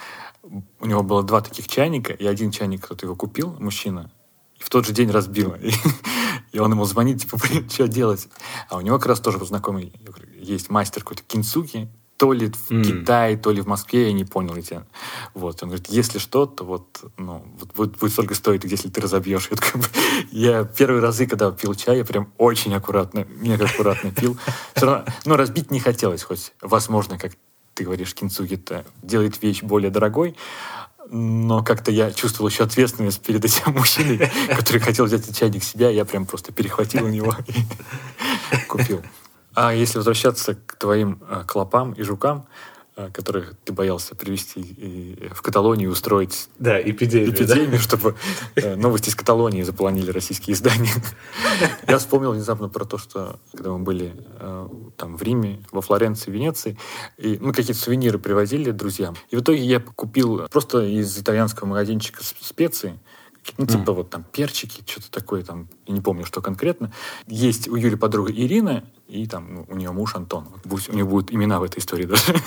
[0.80, 4.10] у него было два таких чайника, и один чайник кто-то его купил, мужчина,
[4.58, 5.54] и в тот же день разбил.
[5.54, 5.72] И,
[6.52, 8.28] и он ему звонит, типа, блин, что делать?
[8.68, 9.92] А у него как раз тоже знакомый
[10.38, 12.82] есть мастер какой-то кинцуки, то ли в mm.
[12.84, 14.82] Китае, то ли в Москве, я не понял эти.
[15.34, 19.00] Вот, он говорит, если что, то вот, ну, вот будет, будет столько стоить, если ты
[19.00, 19.48] разобьешь.
[19.50, 19.82] Я, такой,
[20.30, 24.36] я первые разы, когда пил чай, я прям очень аккуратно, мега аккуратно пил.
[24.74, 27.32] Все равно, ну, разбить не хотелось, хоть, возможно, как
[27.74, 30.36] ты говоришь, кинцуги-то делает вещь более дорогой,
[31.10, 35.90] но как-то я чувствовал еще ответственность перед этим мужчиной, который хотел взять этот чайник себя,
[35.90, 39.02] я прям просто перехватил у него и купил.
[39.56, 42.46] А если возвращаться к твоим а, клопам и жукам,
[42.98, 47.78] Э, которых ты боялся привести в Каталонию и устроить да, эпидемию, эпидемию да?
[47.78, 48.14] чтобы
[48.54, 50.94] э, новости из Каталонии заполонили российские издания.
[51.86, 56.30] Я вспомнил внезапно про то, что когда мы были э, там в Риме, во Флоренции,
[56.30, 56.78] Венеции,
[57.18, 59.14] и мы какие-то сувениры привозили друзьям.
[59.28, 62.98] И в итоге я купил просто из итальянского магазинчика специи,
[63.58, 63.94] ну, типа mm.
[63.94, 66.92] вот там перчики, что-то такое там, я не помню, что конкретно.
[67.26, 70.48] Есть у Юли подруга Ирина, и там ну, у нее муж Антон.
[70.64, 72.22] Вот, у нее будут имена в этой истории даже.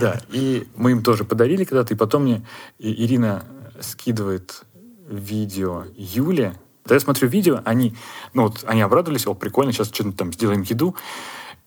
[0.00, 2.44] Да, и мы им тоже подарили когда-то, и потом мне
[2.78, 3.44] Ирина
[3.80, 4.64] скидывает
[5.08, 6.54] видео Юле.
[6.84, 7.94] Да я смотрю видео, они,
[8.34, 10.96] ну вот, они обрадовались, о, прикольно, сейчас что-то там сделаем еду.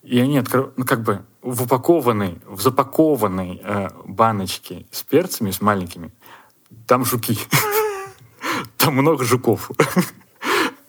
[0.01, 5.61] И они открывают, ну, как бы в упакованной, в запакованной э, баночке с перцами, с
[5.61, 6.11] маленькими,
[6.87, 7.37] там жуки.
[8.83, 9.71] Там много жуков.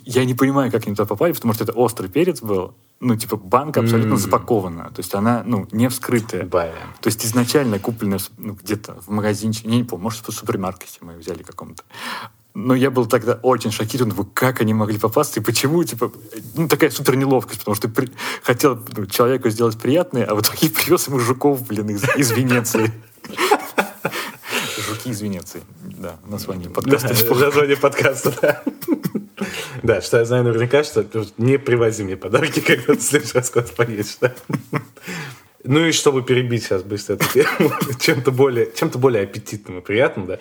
[0.07, 2.75] Я не понимаю, как они туда попали, потому что это острый перец был.
[3.01, 4.19] Ну, типа, банка абсолютно mm.
[4.19, 4.85] запакована.
[4.91, 6.45] То есть она, ну, не вскрытая.
[6.45, 6.73] Блин.
[7.01, 11.15] То есть изначально купленная ну, где-то в магазинчике, я не помню, может, в супермаркете мы
[11.15, 11.85] взяли каком-то.
[12.55, 16.13] Но я был тогда очень шокирован, как они могли попасться и почему, типа,
[16.55, 18.11] ну, такая супер неловкость, потому что при...
[18.43, 22.93] хотел ну, человеку сделать приятное, а в итоге привез ему жуков, блин, из, из Венеции.
[25.05, 25.63] Жуки из Венеции.
[25.83, 27.09] Да, название подкаста.
[27.09, 28.63] Да, название подкаста, да.
[29.83, 31.07] Да, что я знаю наверняка, что
[31.39, 34.17] не привози мне подарки, когда ты в следующий раз куда-то поедешь.
[34.21, 34.35] Да?
[35.65, 40.27] Ну и чтобы перебить сейчас быстро эту тему, чем-то более, чем-то более аппетитным и приятным,
[40.27, 40.39] да,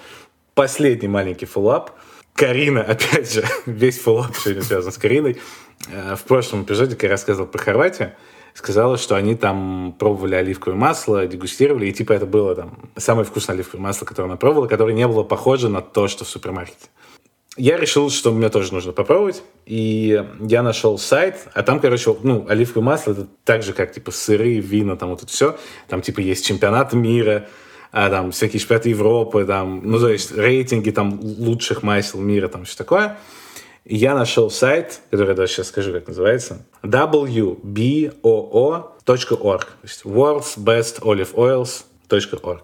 [0.54, 1.91] последний маленький фуллап.
[2.34, 5.41] Карина, опять же, весь фуллап сегодня связан с Кариной.
[5.89, 8.13] Э, в прошлом эпизоде, когда я рассказывал про Хорватию,
[8.54, 13.56] сказала, что они там пробовали оливковое масло, дегустировали, и типа это было там самое вкусное
[13.56, 16.88] оливковое масло, которое она пробовала, которое не было похоже на то, что в супермаркете.
[17.56, 22.48] Я решил, что мне тоже нужно попробовать, и я нашел сайт, а там, короче, ну,
[22.50, 25.56] оливковое масло, это так же, как, типа, сыры, вина, там вот это все,
[25.88, 27.48] там, типа, есть чемпионат мира,
[27.92, 32.66] а, там, всякие чемпионаты Европы, там, ну, то есть, рейтинги, там, лучших масел мира, там,
[32.66, 33.18] все такое.
[33.86, 38.13] Я нашел сайт, который я даже сейчас скажу, как называется, wboo.org,
[39.04, 39.28] то есть
[40.06, 42.63] worldsbestoliveoils.org.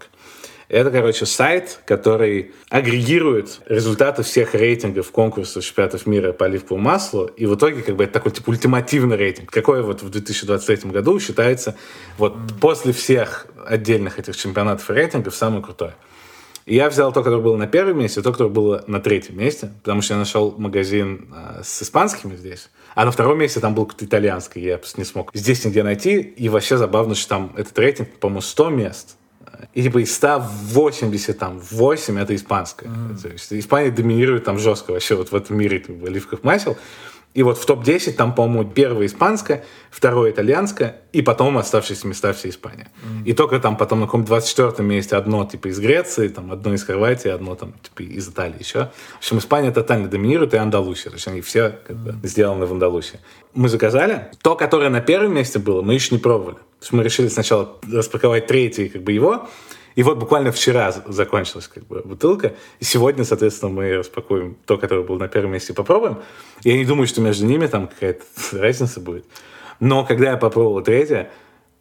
[0.69, 7.45] Это, короче, сайт, который агрегирует результаты всех рейтингов конкурсов чемпионатов мира по оливковому маслу, и
[7.47, 11.75] в итоге как бы это такой типа ультимативный рейтинг, какой вот в 2023 году считается
[12.17, 15.91] вот после всех отдельных этих чемпионатов и рейтингов самый крутой.
[16.65, 19.71] И я взял то, которое было на первом месте, то, которое было на третьем месте,
[19.83, 22.69] потому что я нашел магазин э, с испанскими здесь.
[22.95, 26.19] А на втором месте там был какой-то итальянский, я просто не смог здесь нигде найти.
[26.19, 29.15] И вообще забавно, что там этот рейтинг, по-моему, 100 мест.
[29.73, 32.89] И типа из 180 там 8 это испанское.
[32.89, 33.21] Mm.
[33.21, 36.77] То есть Испания доминирует там жестко вообще вот в этом мире типа, оливковых масел.
[37.35, 42.49] И вот в топ-10 там, по-моему, первое испанское, второе итальянское, и потом оставшиеся места все
[42.49, 42.91] Испания.
[43.03, 43.25] Mm.
[43.25, 46.83] И только там потом на каком-то 24-м месте одно типа из Греции, там одно из
[46.83, 48.89] Хорватии, одно там типа из Италии еще.
[49.15, 51.11] В общем, Испания тотально доминирует, и Андалусия.
[51.11, 53.19] То есть они все как бы, сделаны в Андалусии.
[53.53, 54.27] Мы заказали.
[54.41, 56.55] То, которое на первом месте было, мы еще не пробовали.
[56.55, 59.47] То есть мы решили сначала распаковать третий, как бы его,
[59.95, 65.03] и вот буквально вчера закончилась как бы бутылка, и сегодня, соответственно, мы распакуем то, которое
[65.03, 66.19] было на первом месте, попробуем.
[66.63, 68.23] Я не думаю, что между ними там какая-то
[68.53, 69.25] разница будет.
[69.79, 71.31] Но когда я попробовал третье,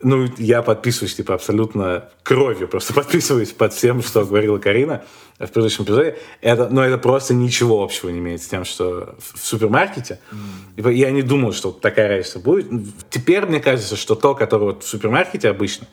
[0.01, 5.05] ну, я подписываюсь, типа, абсолютно кровью, просто подписываюсь под всем, что говорила Карина
[5.38, 6.18] в предыдущем эпизоде.
[6.40, 10.21] Это, но это просто ничего общего не имеет с тем, что в супермаркете.
[10.77, 10.94] Mm.
[10.94, 12.68] Я не думал, что такая разница будет.
[13.11, 15.88] Теперь мне кажется, что то, которое вот в супермаркете обычно,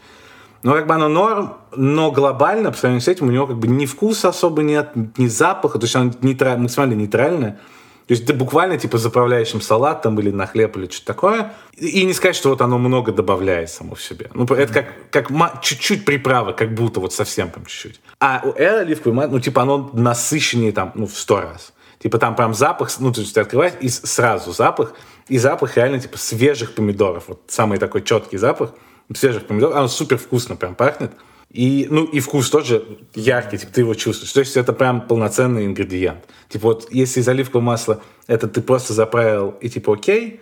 [0.66, 3.68] ну, как бы оно норм, но глобально, по сравнению с этим, у него как бы
[3.68, 6.58] ни вкуса особо нет, ни запаха, то есть оно нейтра...
[6.58, 7.60] максимально нейтральное.
[8.08, 11.54] То есть ты буквально типа заправляешь им салат там или на хлеб или что-то такое.
[11.78, 14.32] И не сказать, что вот оно много добавляет само в себе.
[14.34, 18.02] Ну, это как, как чуть-чуть приправы, как будто вот совсем там чуть-чуть.
[18.20, 21.74] А у Эра оливковый мат, ну, типа оно насыщеннее там, ну, в сто раз.
[22.00, 24.94] Типа там прям запах, ну, то есть ты открываешь, и сразу запах.
[25.28, 27.26] И запах реально типа свежих помидоров.
[27.28, 28.72] Вот самый такой четкий запах
[29.14, 29.76] свежих помидоров.
[29.76, 31.12] Оно супер вкусно прям пахнет.
[31.52, 34.34] И, ну, и вкус тоже яркий, типа, ты его чувствуешь.
[34.34, 36.26] То есть это прям полноценный ингредиент.
[36.50, 40.42] Типа вот если из оливкового масла это ты просто заправил и типа окей,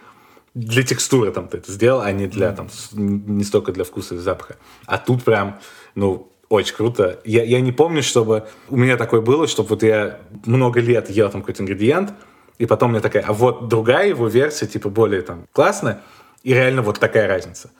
[0.53, 4.17] для текстуры там ты это сделал, а не для там, не столько для вкуса и
[4.17, 4.57] запаха.
[4.85, 5.59] А тут прям,
[5.95, 7.19] ну, очень круто.
[7.25, 11.29] Я, я не помню, чтобы у меня такое было, чтобы вот я много лет ел
[11.29, 12.13] там какой-то ингредиент,
[12.59, 16.01] и потом мне такая, а вот другая его версия, типа, более там классная,
[16.43, 17.71] и реально вот такая разница.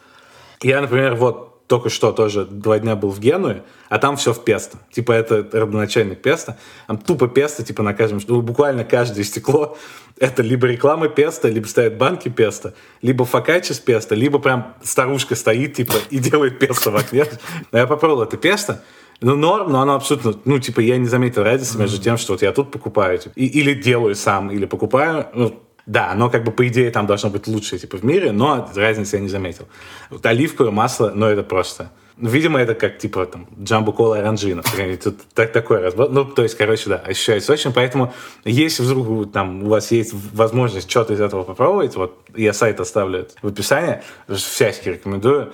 [0.64, 4.44] Я, например, вот только что тоже два дня был в Генуе, а там все в
[4.44, 4.78] песто.
[4.92, 6.58] Типа это родоначальник песто.
[6.88, 9.78] Там тупо песто, типа на каждом, ну, буквально каждое стекло
[10.20, 15.36] это либо реклама песто, либо стоят банки песто, либо фокаччи с песто, либо прям старушка
[15.36, 17.40] стоит, типа, и делает песто в ответ.
[17.72, 18.84] Но я попробовал это песто,
[19.22, 22.42] ну, норм, но оно абсолютно, ну, типа, я не заметил разницы между тем, что вот
[22.42, 26.52] я тут покупаю, типа, и, или делаю сам, или покупаю, ну, да, оно как бы
[26.52, 29.68] по идее там должно быть лучшее типа в мире, но разницы я не заметил.
[30.10, 31.92] Вот оливковое масло, ну это просто...
[32.16, 34.62] Ну, видимо, это как типа там джамбо кола оранжина.
[35.04, 36.10] Тут так, такой разбор.
[36.12, 37.74] Ну, то есть, короче, да, ощущается очень.
[37.74, 38.14] Поэтому,
[38.46, 43.28] если вдруг там у вас есть возможность что-то из этого попробовать, вот я сайт оставлю
[43.42, 45.54] в описании, всячески рекомендую.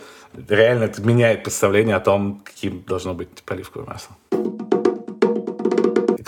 [0.50, 4.18] Реально это меняет представление о том, каким должно быть типа, оливковое масло.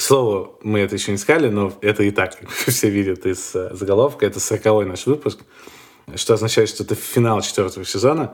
[0.02, 3.70] К слову, мы это еще не сказали, но это и так все видят из э,
[3.76, 4.26] заголовка.
[4.26, 5.42] Это 40 наш выпуск,
[6.16, 8.34] что означает, что это финал четвертого сезона.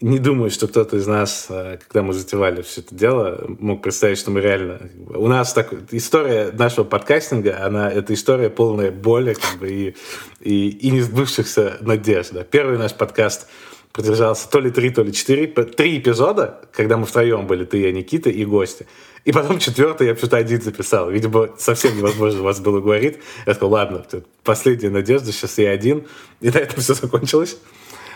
[0.00, 4.18] Не думаю, что кто-то из нас, э, когда мы затевали все это дело, мог представить,
[4.18, 4.88] что мы реально...
[5.08, 5.74] У нас так...
[5.90, 7.90] История нашего подкастинга, она...
[7.90, 9.96] Это история полная боли как бы, и,
[10.38, 12.34] и, и несбывшихся надежд.
[12.34, 12.44] Да.
[12.44, 13.48] Первый наш подкаст
[13.94, 15.46] продержался то ли три, то ли четыре.
[15.46, 18.86] Три эпизода, когда мы втроем были, ты, я, Никита и гости.
[19.24, 21.08] И потом четвертый я что-то один записал.
[21.10, 23.18] Видимо, совсем невозможно вас было говорить.
[23.46, 24.04] Я сказал, ладно,
[24.42, 26.06] последняя надежда, сейчас я один.
[26.40, 27.56] И на этом все закончилось.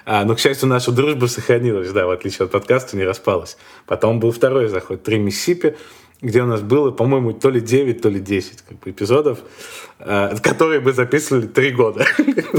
[0.04, 3.56] А, но, к счастью, наша дружба сохранилась, да, в отличие от подкаста, не распалась.
[3.86, 5.76] Потом был второй заход, «Три Миссипи»,
[6.20, 9.38] где у нас было, по-моему, то ли 9, то ли 10 как бы, эпизодов,
[10.00, 12.04] э, которые мы записывали три года.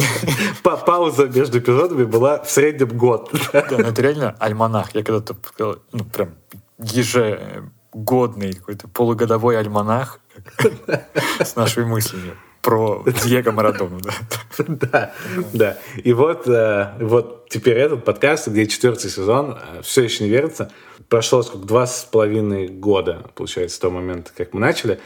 [0.63, 3.31] Пауза между эпизодами была в среднем год.
[3.53, 4.95] Да, ну это реально альманах.
[4.95, 6.29] Я когда-то сказал, ну, прям
[6.77, 10.19] еже годный какой-то полугодовой альманах
[11.39, 13.99] с нашими мыслями про Диего Марадону.
[14.01, 14.13] Да,
[14.67, 15.13] да.
[15.53, 15.77] да.
[16.03, 20.71] И вот, э, вот теперь этот подкаст, где четвертый сезон, э, все еще не верится,
[21.09, 24.99] прошло сколько, два с половиной года, получается, с того момента, как мы начали.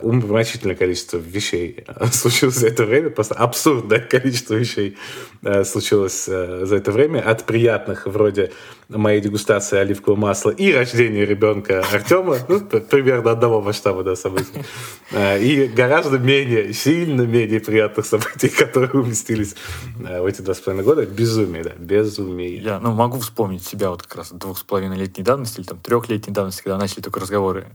[0.00, 4.98] Умопомрачительное количество вещей э, случилось за это время, просто абсурдное количество вещей
[5.42, 7.20] э, случилось за это время.
[7.20, 8.52] От приятных, вроде
[8.88, 14.64] моей дегустации оливкового масла и рождения ребенка Артема, ну, примерно одного масштаба да, событий,
[15.12, 19.54] и гораздо менее, сильно менее приятных событий, которые уместились
[19.96, 21.06] в эти два с половиной года.
[21.06, 22.56] Безумие, да, безумие.
[22.56, 25.78] Я ну, могу вспомнить себя вот как раз двух с половиной летней давности или там
[25.78, 27.68] трехлетней давности, когда начали только разговоры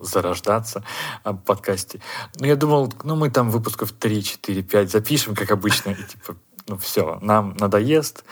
[0.00, 0.82] зарождаться
[1.22, 2.00] о подкасте.
[2.38, 6.36] Но я думал, ну, мы там выпусков 3, 4, 5 запишем, как обычно, и типа,
[6.66, 8.24] ну, все, нам надоест,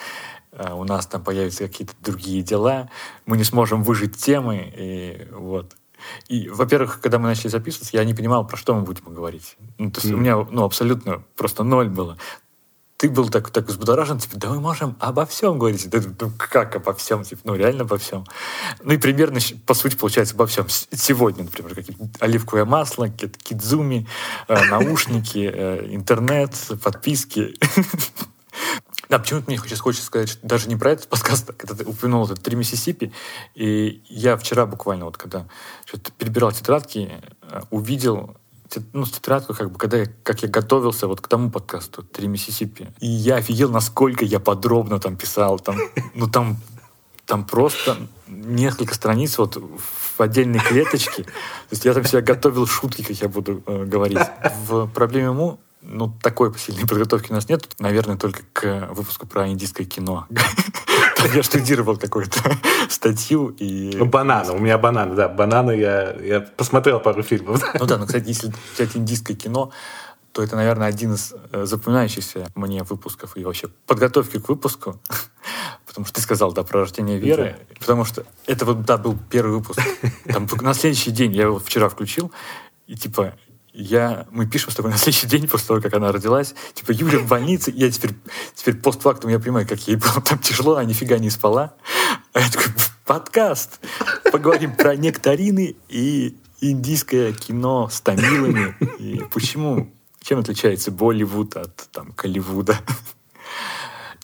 [0.53, 2.89] а у нас там появятся какие-то другие дела,
[3.27, 5.77] мы не сможем выжить темы, и вот.
[6.29, 9.57] И, во-первых, когда мы начали записываться, я не понимал, про что мы будем говорить.
[9.79, 10.15] Ну, то есть mm.
[10.15, 12.17] у меня ну, абсолютно просто ноль было.
[12.99, 15.89] Ты был так, так взбудоражен, типа, да мы можем обо всем говорить.
[15.89, 17.23] Да, ну, как обо всем?
[17.23, 18.25] Типа, ну, реально обо всем.
[18.83, 20.67] Ну, и примерно, по сути, получается обо всем.
[20.69, 24.09] Сегодня, например, какие оливковое масло, кидзуми,
[24.49, 27.55] э, наушники, э, интернет, подписки.
[29.09, 32.27] Да, почему-то мне сейчас хочется сказать, что даже не про этот подкаст, когда ты упомянул
[32.27, 33.11] этот «Три Миссисипи»,
[33.55, 35.47] и я вчера буквально, вот когда
[35.87, 38.37] что-то перебирал тетрадки, э, увидел
[38.93, 42.89] ну, тетрадку, как бы, когда я, как я готовился вот к тому подкасту «Три Миссисипи».
[43.01, 45.59] И я офигел, насколько я подробно там писал.
[45.59, 45.77] Там,
[46.15, 46.59] ну, там,
[47.27, 51.25] там просто несколько страниц вот в отдельной клеточке.
[51.25, 51.31] То
[51.71, 54.19] есть я там себя готовил шутки, как я буду э, говорить.
[54.67, 57.69] В «Проблеме Му» ну, такой сильной подготовки у нас нет.
[57.79, 60.27] Наверное, только к выпуску про индийское кино.
[61.35, 62.39] Я штудировал какую-то
[62.89, 63.97] статью и...
[63.97, 64.53] Ну, бананы.
[64.53, 65.29] У меня бананы, да.
[65.29, 67.63] Бананы я, я посмотрел пару фильмов.
[67.79, 69.73] Ну да, но, кстати, если взять индийское кино,
[70.33, 75.01] то это, наверное, один из э, запоминающихся мне выпусков и вообще подготовки к выпуску.
[75.87, 77.57] Потому что ты сказал, да, про рождение Веры.
[77.59, 77.75] Да.
[77.81, 79.81] Потому что это вот, да, был первый выпуск.
[80.27, 82.31] Там, на следующий день я его вчера включил,
[82.87, 83.35] и типа
[83.79, 86.53] я, мы пишем с тобой на следующий день после того, как она родилась.
[86.75, 87.71] Типа, Юля в больнице.
[87.71, 88.11] Я теперь,
[88.57, 91.75] теперь постфактум я понимаю, как ей было там тяжело, а нифига не спала.
[92.33, 92.73] А я такой,
[93.07, 93.79] подкаст.
[94.33, 98.75] Поговорим про нектарины и индийское кино с тамилами.
[98.99, 102.77] И почему, чем отличается Болливуд от там, Колливуда.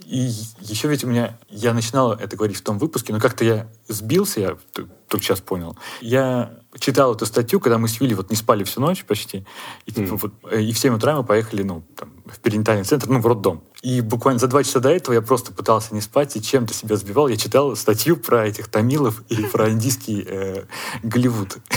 [0.04, 3.68] И еще ведь у меня, я начинал это говорить в том выпуске, но как-то я
[3.86, 5.78] сбился, я только сейчас понял.
[6.00, 9.44] Я читал эту статью, когда мы с Юлей вот не спали всю ночь почти,
[9.86, 10.18] и, типа, mm.
[10.18, 13.26] вот, э, и в 7 утра мы поехали, ну, там, в перинатальный центр, ну, в
[13.26, 13.62] роддом.
[13.82, 16.96] И буквально за два часа до этого я просто пытался не спать и чем-то себя
[16.96, 17.28] сбивал.
[17.28, 20.64] Я читал статью про этих тамилов и про индийский э,
[21.02, 21.58] Голливуд.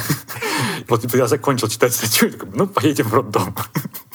[0.87, 3.55] Вот я закончил читать статью, ну, поедем в роддом.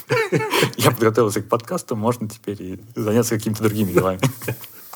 [0.76, 4.20] Я подготовился к подкасту, можно теперь и заняться какими-то другими делами.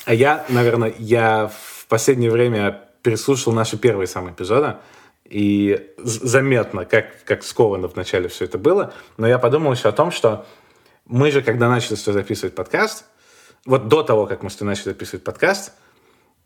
[0.05, 4.77] А я, наверное, я в последнее время переслушал наши первые самые эпизоды,
[5.29, 8.93] и заметно, как, как скованно вначале все это было.
[9.17, 10.47] Но я подумал еще о том, что
[11.07, 13.05] мы же, когда начали записывать подкаст,
[13.65, 15.73] вот до того, как мы с начали записывать подкаст,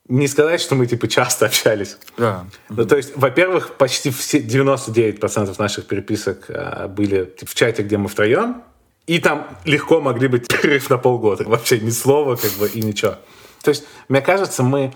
[0.09, 1.97] не сказать, что мы типа часто общались.
[2.16, 2.47] Да.
[2.69, 7.97] Ну, то есть, во-первых, почти все 99% наших переписок а, были типа, в чате, где
[7.97, 8.62] мы втроем,
[9.07, 11.45] и там легко могли быть перерыв на полгода.
[11.45, 13.16] Вообще ни слова, как бы, и ничего.
[13.62, 14.93] То есть, мне кажется, мы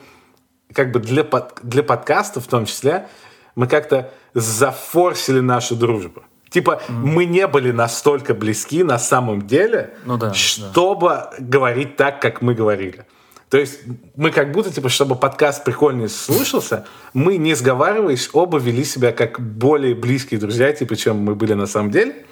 [0.72, 3.08] как бы для, под, для подкаста в том числе
[3.54, 6.22] мы как-то зафорсили нашу дружбу.
[6.50, 6.92] Типа, mm.
[6.92, 11.32] мы не были настолько близки на самом деле, ну, да, чтобы да.
[11.40, 13.06] говорить так, как мы говорили.
[13.48, 13.80] То есть
[14.16, 19.40] мы как будто, типа, чтобы подкаст прикольнее слушался, мы, не сговариваясь, оба вели себя как
[19.40, 22.24] более близкие друзья, типа, чем мы были на самом деле.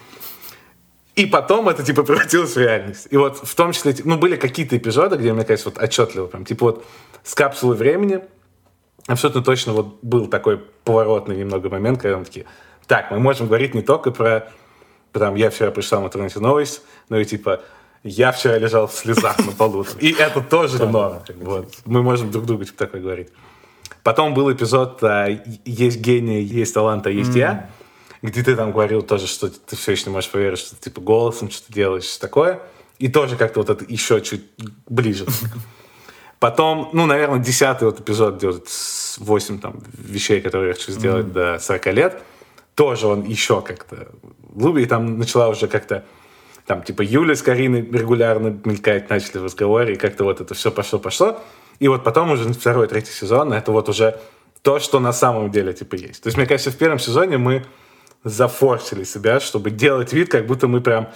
[1.15, 3.09] И потом это, типа, превратилось в реальность.
[3.11, 6.45] И вот в том числе, ну, были какие-то эпизоды, где, мне кажется, вот отчетливо прям,
[6.45, 6.85] типа, вот
[7.25, 8.21] с капсулой времени–
[9.07, 12.47] абсолютно точно вот был такой поворотный немного момент, когда мы такие,
[12.87, 14.51] так, мы можем говорить не только про,
[15.13, 17.61] там, я вчера прочитал в интернете новость, но и типа,
[18.03, 19.87] я вчера лежал в слезах на полу.
[20.01, 21.23] И это тоже норм.
[21.37, 21.73] Вот.
[21.85, 23.29] Мы можем друг другу типа такое говорить.
[24.03, 25.29] Потом был эпизод а,
[25.65, 27.71] «Есть гений, есть талант, а есть я»,
[28.23, 31.01] где ты там говорил тоже, что ты все еще не можешь поверить, что ты типа
[31.01, 32.61] голосом что-то делаешь, такое.
[32.99, 34.45] И тоже как-то вот это еще чуть
[34.89, 35.27] ближе.
[36.43, 38.67] Потом, ну, наверное, десятый вот эпизод, где вот
[39.19, 41.55] 8 там, вещей, которые я хочу сделать mm-hmm.
[41.55, 42.23] до 40 лет,
[42.75, 44.09] тоже он еще как-то
[44.43, 46.05] глубже, и там начала уже как-то
[46.67, 50.73] там, типа, Юля с Кариной регулярно мелькать начали в разговоре, и как-то вот это все
[50.73, 51.41] пошло-пошло.
[51.79, 54.19] И вот потом уже второй, третий сезон, это вот уже
[54.63, 56.25] то, что на самом деле, типа, есть.
[56.25, 57.65] То есть, мне кажется, в первом сезоне мы
[58.25, 61.09] зафорсили себя, чтобы делать вид, как будто мы прям,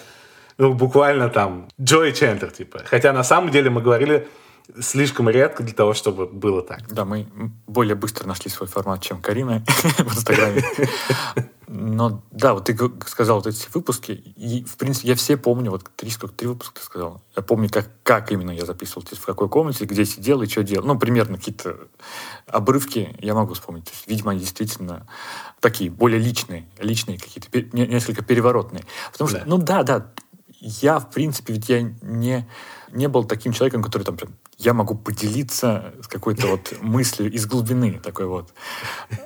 [0.57, 2.83] ну, буквально там, Джои Чентер, типа.
[2.85, 4.29] Хотя на самом деле мы говорили
[4.81, 6.93] слишком редко для того, чтобы было так.
[6.93, 7.27] Да, мы
[7.67, 9.65] более быстро нашли свой формат, чем Карина
[9.99, 10.63] в Инстаграме.
[11.69, 15.91] Но да, вот ты сказал вот эти выпуски, и, в принципе, я все помню, вот
[15.97, 17.23] три, сколько, три выпуска ты сказал.
[17.37, 20.47] Я помню, как, как именно я записывал, то есть в какой комнате, где сидел и
[20.47, 20.87] что делал.
[20.87, 21.89] Ну, примерно какие-то
[22.47, 23.85] обрывки я могу вспомнить.
[23.85, 25.09] То есть, видимо, они действительно
[25.61, 28.85] такие, более личные, личные какие-то, несколько переворотные.
[29.11, 29.45] Потому что, да.
[29.47, 30.13] ну да, да,
[30.61, 32.49] я, в принципе, ведь я не,
[32.93, 37.47] не был таким человеком, который там прям я могу поделиться с какой-то вот мыслью из
[37.47, 38.53] глубины такой вот,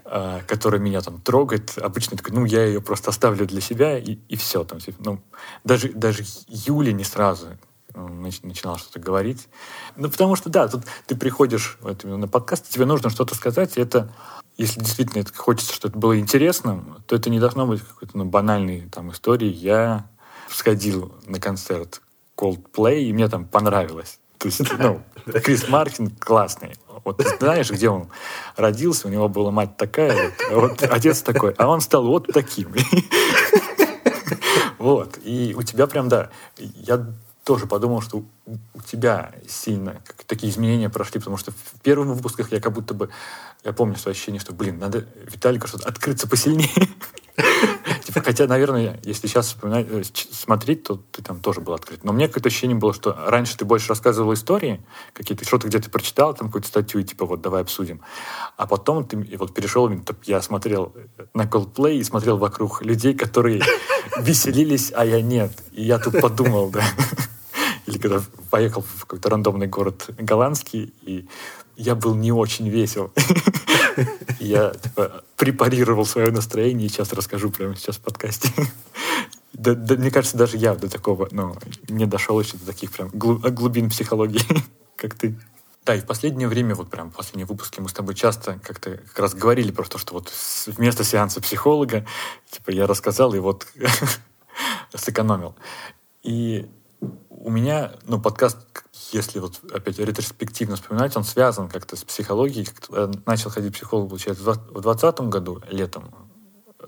[0.05, 1.79] э, которая меня там трогает.
[1.79, 4.65] Обычно такой, ну, я ее просто оставлю для себя, и, и все.
[4.65, 5.21] Там, типа, ну,
[5.65, 7.47] даже, даже Юля не сразу
[7.95, 8.09] э,
[8.43, 9.49] начинала что-то говорить.
[9.97, 13.81] Ну, потому что, да, тут ты приходишь вот, на подкаст, тебе нужно что-то сказать, и
[13.81, 14.13] это,
[14.57, 18.25] если действительно это хочется, чтобы это было интересным, то это не должно быть какой-то ну,
[18.25, 19.49] банальной там истории.
[19.49, 20.09] Я
[20.49, 22.03] сходил на концерт
[22.37, 24.19] Coldplay, и мне там понравилось.
[24.41, 26.73] То есть, ну, Крис Мартин классный.
[27.05, 28.09] Вот ты знаешь, где он
[28.57, 32.75] родился, у него была мать такая, вот, вот отец такой, а он стал вот таким.
[34.79, 35.19] Вот.
[35.23, 37.07] И у тебя прям, да, я
[37.45, 42.61] тоже подумал, что у тебя сильно такие изменения прошли, потому что в первых выпусках я
[42.61, 43.11] как будто бы,
[43.63, 46.71] я помню свое ощущение, что, блин, надо Виталику что-то открыться посильнее.
[48.05, 52.03] Типа, хотя, наверное, если сейчас вспоминать, э, смотреть, то ты там тоже был открыт.
[52.03, 56.35] Но мне какое-то ощущение было, что раньше ты больше рассказывал истории, какие-то что-то где-то прочитал,
[56.35, 58.01] там какую-то статью, и типа вот давай обсудим.
[58.57, 59.91] А потом ты вот перешел,
[60.25, 60.95] я смотрел
[61.35, 63.63] на Coldplay и смотрел вокруг людей, которые
[64.19, 65.53] веселились, а я нет.
[65.73, 66.83] И я тут подумал, да.
[67.87, 71.29] Или когда поехал в какой-то рандомный город голландский, и
[71.81, 73.11] я был не очень весел.
[74.39, 78.51] Я типа, препарировал свое настроение, и сейчас расскажу прямо сейчас в подкасте.
[79.53, 81.57] Мне кажется, даже я до такого, ну,
[81.89, 84.41] не дошел еще до таких прям глубин психологии,
[84.97, 85.39] как ты.
[85.85, 88.99] Да, и в последнее время, вот прям в последние выпуски мы с тобой часто как-то
[88.99, 90.33] как раз говорили про то, что вот
[90.67, 92.07] вместо сеанса психолога,
[92.51, 93.67] типа, я рассказал и вот
[94.95, 95.55] сэкономил.
[96.23, 96.71] И
[97.29, 98.59] у меня, ну, подкаст,
[99.13, 102.69] если вот опять ретроспективно вспоминать, он связан как-то с психологией.
[102.91, 106.11] Я начал ходить к психологу, получается, в 2020 году, летом,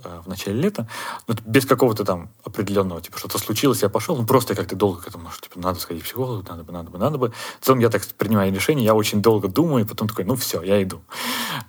[0.05, 0.89] э, в начале лета,
[1.27, 5.03] ну, без какого-то там определенного, типа, что-то случилось, я пошел, ну, просто я как-то долго
[5.03, 7.33] к этому, что, типа, надо сходить к психологу, надо бы, надо бы, надо бы.
[7.61, 10.63] В целом я так принимаю решение, я очень долго думаю, и потом такой, ну, все,
[10.63, 11.03] я иду,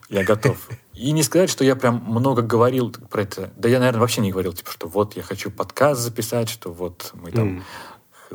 [0.10, 0.58] я готов.
[0.93, 3.51] И не сказать, что я прям много говорил про это.
[3.58, 7.12] Да я, наверное, вообще не говорил, типа, что вот я хочу подкаст записать, что вот
[7.14, 7.64] мы там mm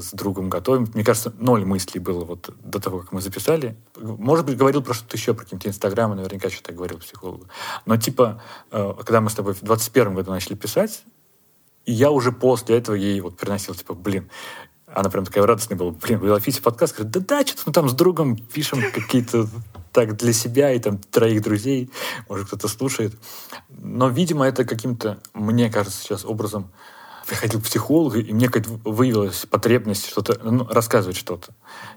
[0.01, 0.89] с другом готовим.
[0.95, 3.77] Мне кажется, ноль мыслей было вот до того, как мы записали.
[3.97, 7.47] Может быть, говорил про что-то еще, про какие-то инстаграмы, наверняка что-то говорил психологу.
[7.87, 11.03] Но типа, э, когда мы с тобой в 21 году начали писать,
[11.85, 14.31] и я уже после этого ей вот приносил, типа, блин,
[14.87, 16.95] она прям такая радостная была, блин, вы Афисе подкаст?
[16.95, 19.49] Говорит, да да, что-то мы там с другом пишем какие-то
[19.93, 21.91] так для себя и там троих друзей,
[22.29, 23.15] может, кто-то слушает.
[23.69, 26.71] Но, видимо, это каким-то, мне кажется, сейчас образом
[27.29, 31.53] приходил к психологу, и мне как выявилась потребность что-то, ну, рассказывать что-то.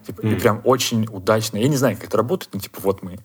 [0.06, 0.32] Типа, mm.
[0.32, 1.58] И прям очень удачно.
[1.58, 3.20] Я не знаю, как это работает, но типа вот мы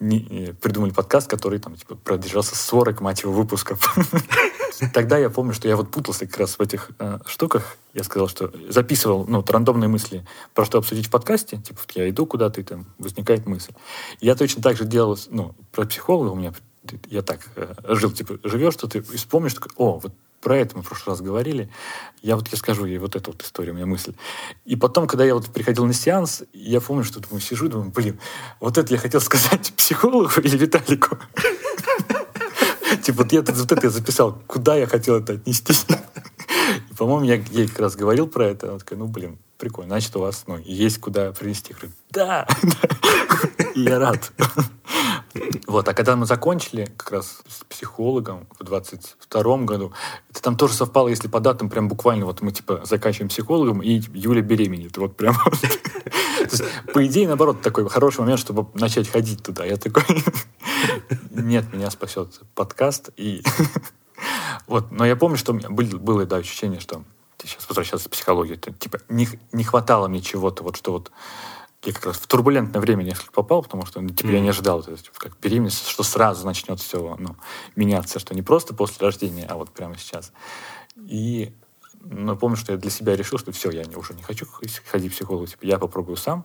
[0.00, 3.96] не, придумали подкаст, который там типа продержался 40, мать его, выпусков.
[4.92, 7.76] Тогда я помню, что я вот путался как раз в этих э, штуках.
[7.94, 11.58] Я сказал, что записывал ну, рандомные мысли, про что обсудить в подкасте.
[11.58, 13.72] Типа, я иду куда-то, и там возникает мысль.
[14.20, 16.52] я точно так же делал, ну, про психолога у меня
[17.06, 20.12] я так э, жил, типа, живешь, что ты и вспомнишь, такой, о, вот
[20.42, 21.70] про это мы в прошлый раз говорили.
[22.20, 24.12] Я вот я скажу ей вот эту вот историю, у меня мысль.
[24.64, 27.90] И потом, когда я вот приходил на сеанс, я помню, что думаю, сижу и думаю,
[27.90, 28.18] блин,
[28.60, 31.16] вот это я хотел сказать психологу или Виталику.
[33.02, 35.74] Типа, вот я вот это я записал, куда я хотел это отнести.
[36.98, 38.68] По-моему, я ей как раз говорил про это.
[38.68, 41.72] Она такая, ну, блин, прикольно, значит, у вас ну, есть куда принести.
[41.72, 42.46] Я говорю, да,
[43.74, 44.32] я рад.
[45.66, 49.92] Вот, а когда мы закончили как раз с психологом в 22 году,
[50.30, 54.02] это там тоже совпало, если по датам, прям буквально вот мы типа заканчиваем психологом, и
[54.12, 54.96] Юля беременеет.
[54.98, 55.36] Вот прям
[56.92, 59.64] По идее, наоборот, такой хороший момент, чтобы начать ходить туда.
[59.64, 60.04] Я такой,
[61.30, 63.10] нет, меня спасет подкаст.
[63.16, 63.42] И
[64.66, 67.04] вот, но я помню, что было, да, ощущение, что
[67.42, 71.10] сейчас возвращаться к психологии, типа не, не хватало мне чего-то, вот что вот
[71.84, 74.34] я как раз в турбулентное время несколько попал, потому что ну, типа, mm.
[74.34, 77.36] я не ожидал, то есть, как беременность, что сразу начнет все ну,
[77.74, 80.32] меняться, что не просто после рождения, а вот прямо сейчас.
[80.96, 81.52] И
[82.04, 85.10] ну, помню, что я для себя решил, что все, я не, уже не хочу ходить
[85.10, 86.44] к психологу, типа, я попробую сам.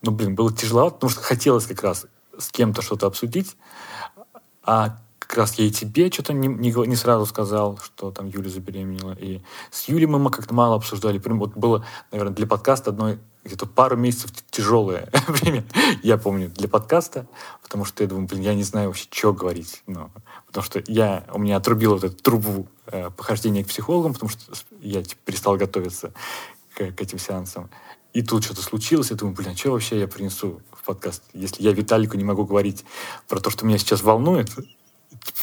[0.00, 2.06] Но, блин, было тяжело, потому что хотелось как раз
[2.36, 3.56] с кем-то что-то обсудить,
[4.64, 8.50] а как раз я и тебе что-то не, не, не сразу сказал, что там Юля
[8.50, 9.16] забеременела.
[9.18, 11.18] И с Юлей мы как-то мало обсуждали.
[11.18, 15.64] Прям вот было, наверное, для подкаста одной где-то пару месяцев тяжелое время,
[16.02, 17.26] я помню, для подкаста,
[17.62, 19.82] потому что я думаю, блин, я не знаю вообще, что говорить.
[19.86, 20.10] Но,
[20.46, 24.40] потому что я, у меня отрубила вот эту трубу э, похождения к психологам, потому что
[24.80, 26.12] я типа, перестал готовиться
[26.74, 27.70] к, к этим сеансам.
[28.12, 31.62] И тут что-то случилось, я думаю, блин, а что вообще я принесу в подкаст, если
[31.62, 32.84] я Виталику не могу говорить
[33.26, 34.50] про то, что меня сейчас волнует,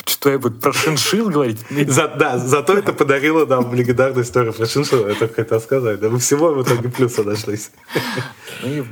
[0.05, 1.59] что я буду про шиншил говорить?
[1.87, 5.99] За, да, зато это подарило нам легендарную историю про шиншил, я только хотел сказать.
[5.99, 7.71] Да, мы всего в итоге плюса нашлись.
[8.61, 8.83] Ну и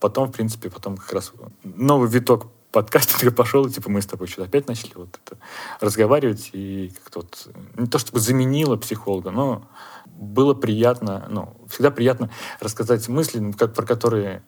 [0.00, 1.32] потом, в принципе, потом как раз
[1.62, 5.38] новый виток подкастинга пошел, и типа мы с тобой что-то опять начали вот это
[5.80, 9.62] разговаривать, и как-то вот, не то чтобы заменило психолога, но
[10.06, 12.30] было приятно, ну, всегда приятно
[12.60, 14.42] рассказать мысли, ну, как, про которые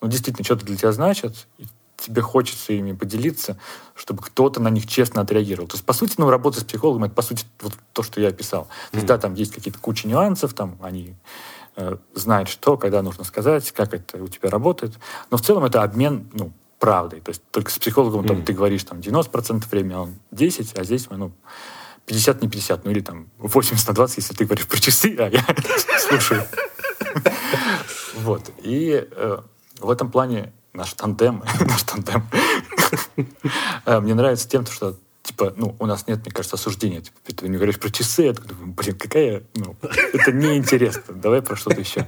[0.00, 3.58] ну, действительно что-то для тебя значат, и тебе хочется ими поделиться,
[3.94, 5.68] чтобы кто-то на них честно отреагировал.
[5.68, 8.28] То есть, по сути, ну, работа с психологом, это, по сути, вот то, что я
[8.28, 8.64] описал.
[8.90, 11.16] То есть, да, там есть какие-то куча нюансов, там они
[11.76, 14.94] э, знает, что, когда нужно сказать, как это у тебя работает.
[15.30, 17.20] Но в целом это обмен, ну, правдой.
[17.20, 18.28] То есть только с психологом mm.
[18.28, 21.32] там, ты говоришь там 90% времени, а он 10, а здесь мы, ну,
[22.06, 25.28] 50 не 50, ну или там 80 на 20, если ты говоришь про часы, а
[25.28, 25.44] я
[25.98, 26.44] слушаю.
[28.16, 28.50] Вот.
[28.62, 29.38] И э,
[29.78, 32.28] в этом плане наш тандем, наш тандем,
[33.84, 37.00] э, мне нравится тем, что типа, ну, у нас нет, мне кажется, осуждения.
[37.00, 39.76] Типа, ты не говоришь про часы, я такой блин, какая, ну,
[40.12, 42.06] это неинтересно, давай про что-то еще.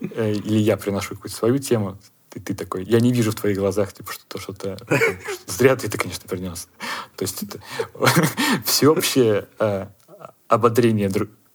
[0.00, 1.98] Э, или я приношу какую-то свою тему,
[2.28, 4.78] ты, ты такой, я не вижу в твоих глазах, типа, что-то, что-то,
[5.46, 6.68] зря ты это, конечно, принес.
[7.16, 7.60] То есть это
[8.64, 9.86] всеобщее э,
[10.48, 11.10] ободрение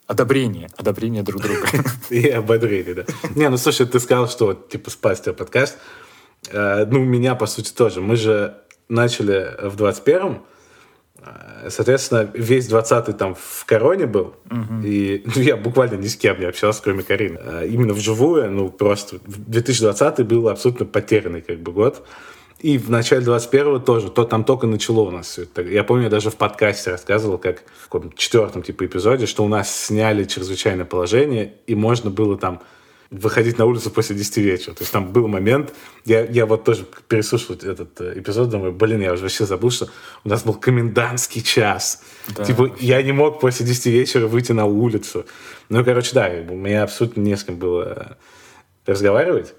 [0.08, 1.68] Одобрение, одобрение друг друга.
[2.12, 3.06] И ободрение, да.
[3.36, 5.80] Не, ну слушай, ты сказал, что типа спасти подкаст.
[6.52, 8.02] Э, ну, меня, по сути, тоже.
[8.02, 8.56] Мы же
[8.90, 10.44] начали в 21-м,
[11.18, 14.36] э, Соответственно, весь 20-й там в короне был.
[14.52, 14.82] Угу.
[14.84, 17.40] И ну, я буквально ни с кем не общался, кроме Карины.
[17.42, 22.06] Э, именно вживую, ну, просто 2020 был абсолютно потерянный как бы год.
[22.60, 25.62] И в начале 21-го тоже, то там только начало у нас все это.
[25.62, 29.48] Я помню, я даже в подкасте рассказывал, как в каком четвертом типа эпизоде, что у
[29.48, 32.62] нас сняли чрезвычайное положение, и можно было там
[33.20, 34.74] выходить на улицу после 10 вечера.
[34.74, 35.74] То есть там был момент,
[36.06, 39.90] я, я вот тоже переслушал этот э, эпизод, думаю, блин, я уже вообще забыл, что
[40.24, 42.04] у нас был комендантский час.
[42.36, 45.26] Да, типа я не мог после 10 вечера выйти на улицу.
[45.70, 48.18] Ну, короче, да, у меня абсолютно не с кем было
[48.86, 49.54] разговаривать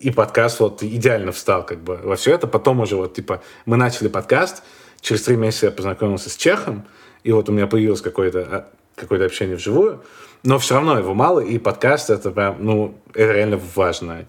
[0.00, 2.46] и подкаст вот идеально встал как бы во все это.
[2.46, 4.62] Потом уже вот, типа, мы начали подкаст,
[5.00, 6.86] через три месяца я познакомился с Чехом,
[7.22, 10.02] и вот у меня появилось какое-то а, какое общение вживую,
[10.44, 14.26] но все равно его мало, и подкаст это прям, ну, это реально важно.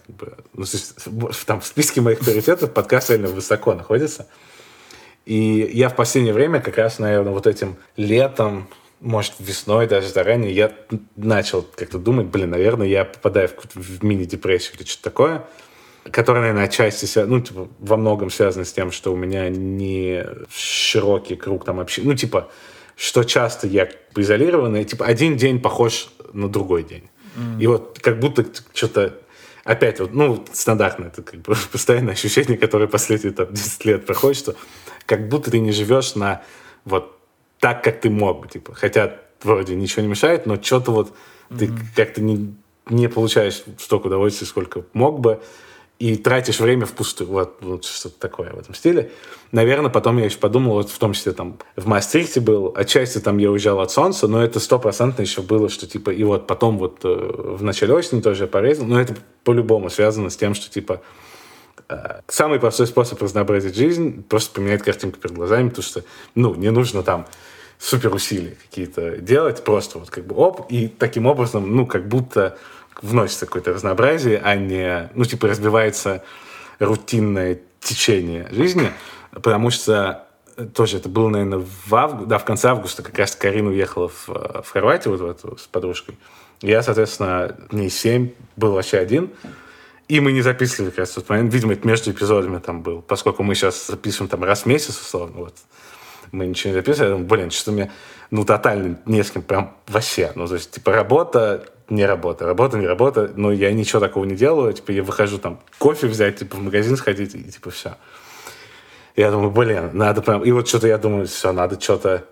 [0.53, 0.65] Ну,
[1.45, 4.27] там в списке моих приоритетов подкаст реально высоко находится.
[5.25, 8.67] И я в последнее время как раз, наверное, вот этим летом,
[9.01, 10.71] может, весной даже заранее, я
[11.17, 15.45] начал как-то думать, блин, наверное, я попадаю в, в мини-депрессию или что-то такое
[16.11, 21.35] которая, наверное, отчасти, ну, типа, во многом связана с тем, что у меня не широкий
[21.35, 22.07] круг там общения.
[22.07, 22.49] Ну, типа,
[22.95, 27.09] что часто я изолированный, типа, один день похож на другой день.
[27.35, 27.61] Mm.
[27.61, 29.19] И вот как будто что-то
[29.63, 34.37] опять вот, ну, стандартно, это как бы постоянное ощущение, которое последние там 10 лет проходит,
[34.37, 34.55] что
[35.05, 36.43] как будто ты не живешь на
[36.85, 37.19] вот
[37.59, 38.73] так, как ты мог бы, типа.
[38.73, 41.13] Хотя вроде ничего не мешает, но что-то вот
[41.49, 41.57] mm-hmm.
[41.57, 42.55] ты как-то не,
[42.89, 45.41] не получаешь столько удовольствия, сколько мог бы
[45.99, 47.29] и тратишь время впустую.
[47.29, 49.11] Вот, вот что-то такое в этом стиле.
[49.51, 53.37] Наверное, потом я еще подумал, вот в том числе там в Мастрихте был, отчасти там
[53.37, 56.99] я уезжал от солнца, но это стопроцентно еще было, что типа, и вот потом вот
[57.03, 61.01] э, в начале осени тоже я порезал, но это по-любому связано с тем, что типа
[61.87, 66.71] э, самый простой способ разнообразить жизнь просто поменять картинку перед глазами, потому что, ну, не
[66.71, 67.25] нужно там
[67.77, 72.57] супер усилия какие-то делать, просто вот как бы оп, и таким образом, ну, как будто
[73.01, 76.23] вносится какое-то разнообразие, а не, ну, типа, разбивается
[76.79, 78.91] рутинное течение жизни,
[79.31, 80.25] потому что
[80.73, 84.27] тоже это было, наверное, в августе, да, в конце августа как раз Карина уехала в,
[84.27, 86.17] в Хорватию вот в эту, с подружкой.
[86.61, 89.31] Я, соответственно, дней семь был вообще один.
[90.07, 91.51] И мы не записывали как раз тот момент.
[91.53, 93.01] Видимо, это между эпизодами там был.
[93.01, 95.55] Поскольку мы сейчас записываем там раз в месяц, условно, вот.
[96.31, 97.09] Мы ничего не записывали.
[97.09, 97.91] Я думаю, блин, что мне,
[98.29, 100.31] ну, тотально не с кем прям вообще.
[100.35, 104.35] Ну, то есть, типа, работа, не работа, работа, не работа, но я ничего такого не
[104.35, 107.97] делаю, типа я выхожу там кофе взять, типа в магазин сходить и типа все.
[109.15, 112.25] Я думаю, блин, надо прям, и вот что-то я думаю, все, надо что-то,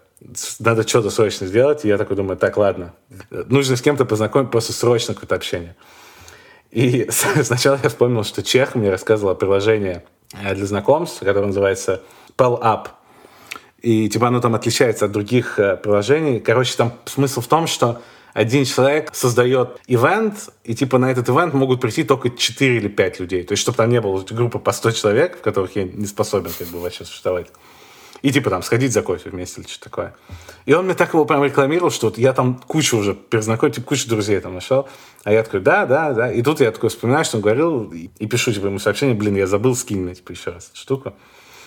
[0.60, 2.94] надо что-то срочно сделать, и я такой думаю, так, ладно,
[3.30, 5.76] нужно с кем-то познакомить, просто срочно какое-то общение.
[6.72, 7.08] И
[7.44, 10.02] сначала я вспомнил, что Чех мне рассказывал о приложении
[10.34, 12.02] э, для знакомств, которое называется
[12.36, 12.88] Pell Up.
[13.82, 16.40] И типа оно там отличается от других э, приложений.
[16.40, 18.02] Короче, там смысл в том, что
[18.34, 23.20] один человек создает ивент, и типа на этот ивент могут прийти только 4 или 5
[23.20, 23.44] людей.
[23.44, 26.52] То есть, чтобы там не было группы по 100 человек, в которых я не способен
[26.58, 27.48] как бы вообще существовать.
[28.24, 30.16] И типа там сходить за кофе вместе или что-то такое.
[30.66, 33.88] И он мне так его прям рекламировал, что вот я там кучу уже перезнакомил, типа,
[33.88, 34.88] кучу друзей там нашел.
[35.26, 36.32] А я такой, да, да, да.
[36.32, 39.36] И тут я такой вспоминаю, что он говорил, и, и пишу типа ему сообщение, блин,
[39.36, 41.14] я забыл, скинь мне типа еще раз эту штуку.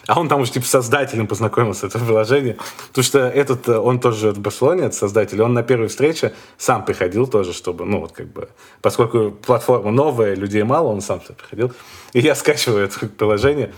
[0.07, 2.57] А он там уже типа создателем познакомился этого приложения.
[2.89, 6.33] Потому что этот, э, он тоже живет в Барселоне, этот создатель, он на первой встрече
[6.59, 8.49] сам приходил тоже, чтобы, ну вот как бы,
[8.83, 11.73] поскольку платформа новая, людей мало, он сам приходил.
[12.13, 13.73] И я скачиваю это приложение,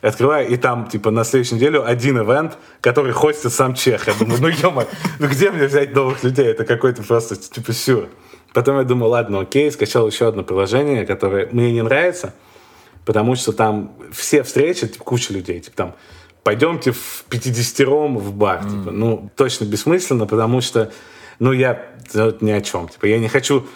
[0.00, 4.06] открываю, и там, типа, на следующую неделю один ивент, который хостит сам Чех.
[4.06, 4.86] Я думаю, ну, ё
[5.18, 6.46] ну где мне взять новых людей?
[6.46, 8.08] Это какой-то просто, типа, сюр.
[8.52, 12.34] Потом я думаю, ладно, окей, скачал еще одно приложение, которое мне не нравится,
[13.04, 15.94] потому что там все встречи, типа, куча людей, типа там
[16.44, 18.62] пойдемте в 50-ром в бар.
[18.62, 18.70] Mm.
[18.70, 20.92] Типа, ну, точно бессмысленно, потому что,
[21.38, 22.88] ну, я ну, ни о чем.
[22.88, 23.66] Типа, я не хочу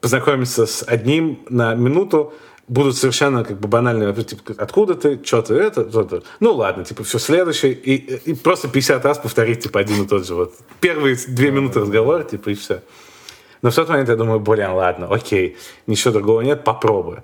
[0.00, 2.34] познакомиться с одним на минуту,
[2.68, 6.22] будут совершенно как бы банальные вопросы, типа, откуда ты, что ты, это, то-то.
[6.40, 7.70] Ну ладно, типа, все, следующий.
[7.70, 7.94] И,
[8.30, 10.34] и просто 50 раз повторить, типа, один и тот же.
[10.34, 10.54] Вот.
[10.80, 12.82] Первые две минуты разговора, типа, и все.
[13.62, 15.56] Но в тот момент я думаю, блин, ладно, окей,
[15.86, 17.22] ничего другого нет, попробую.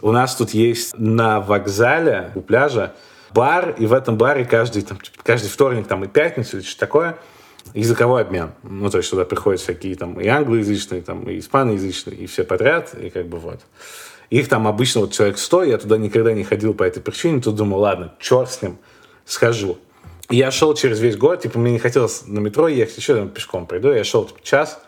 [0.00, 2.94] У нас тут есть на вокзале у пляжа
[3.32, 6.78] бар, и в этом баре каждый, там, типа, каждый вторник там, и пятницу или что
[6.78, 7.18] такое
[7.74, 8.52] языковой обмен.
[8.62, 12.94] Ну, то есть туда приходят всякие там и англоязычные, там, и испаноязычные, и все подряд,
[12.94, 13.60] и как бы вот.
[14.30, 17.54] Их там обычно вот человек 100, я туда никогда не ходил по этой причине, тут
[17.56, 18.78] думал, ладно, черт с ним,
[19.24, 19.78] схожу.
[20.28, 23.66] Я шел через весь город, типа, мне не хотелось на метро ехать, еще там пешком
[23.66, 24.80] приду, я шел типа, час,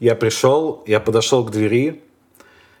[0.00, 2.02] я пришел, я подошел к двери,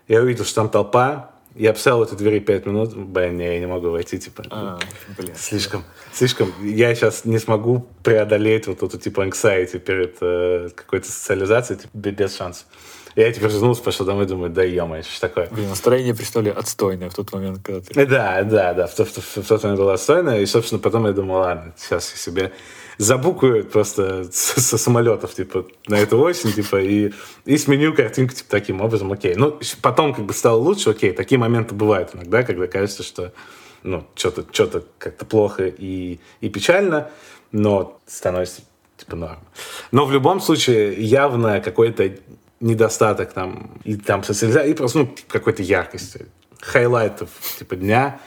[0.08, 3.60] я увидел, что там толпа, я писал в этой двери пять минут, блин, не, я
[3.60, 4.78] не могу войти, типа, а,
[5.16, 5.34] блин.
[5.36, 11.80] слишком, слишком, я сейчас не смогу преодолеть вот эту, типа, anxiety перед э, какой-то социализацией,
[11.80, 12.66] типа, без шансов.
[13.16, 15.48] Я теперь вернулся, пошел домой, думаю, да ё что такое.
[15.50, 18.06] Блин, настроение представили отстойное в тот момент, когда ты...
[18.06, 21.12] Да, да, да, в, в, в, в тот момент было отстойное, и, собственно, потом я
[21.12, 22.52] думал, ладно, сейчас я себе
[22.98, 27.12] забукаю просто со, со самолетов, типа, на эту осень, типа, и,
[27.44, 29.34] и сменю картинку, типа, таким образом, окей.
[29.34, 33.32] Ну, потом как бы стало лучше, окей, такие моменты бывают иногда, когда кажется, что,
[33.82, 37.10] ну, что-то что как-то плохо и, и печально,
[37.52, 38.62] но становится,
[38.96, 39.40] типа, норм.
[39.92, 42.12] Но в любом случае явно какой-то
[42.60, 46.26] недостаток там, и там социализации, и просто ну, какой-то яркости,
[46.60, 48.20] highlight ов типа дня,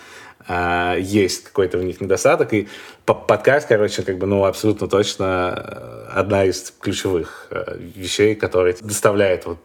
[0.48, 2.68] э, есть какой-то в них недостаток, и
[3.14, 9.46] подкаст, короче, как бы, ну, абсолютно точно э, одна из ключевых э, вещей, которые доставляет
[9.46, 9.60] вот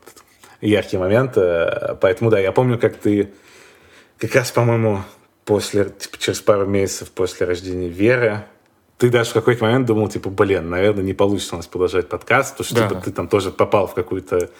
[0.61, 1.36] яркий момент,
[2.01, 3.32] поэтому, да, я помню, как ты
[4.18, 5.03] как раз, по-моему,
[5.45, 8.45] после, типа, через пару месяцев после рождения Веры,
[8.99, 12.57] ты даже в какой-то момент думал, типа, блин, наверное, не получится у нас продолжать подкаст,
[12.57, 12.88] потому что да.
[12.88, 14.51] типа, ты там тоже попал в какую-то...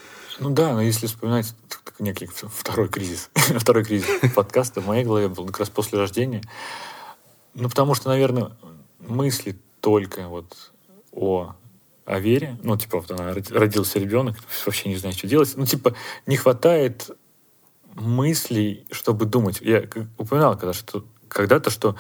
[0.41, 1.55] Ну да, но если вспоминать
[2.01, 6.43] некий второй кризис, второй кризис подкаста в моей голове был как раз после рождения.
[7.55, 8.51] Ну, потому что, наверное,
[9.07, 10.73] мысли только вот
[11.13, 11.55] о
[12.05, 14.37] о вере, ну, типа, вот она родился ребенок,
[14.67, 15.53] вообще не знаю, что делать.
[15.57, 15.95] Ну, типа,
[16.27, 17.11] не хватает
[17.95, 19.61] мыслей, чтобы думать.
[19.61, 19.85] Я
[20.19, 21.97] упоминал когда что когда-то, что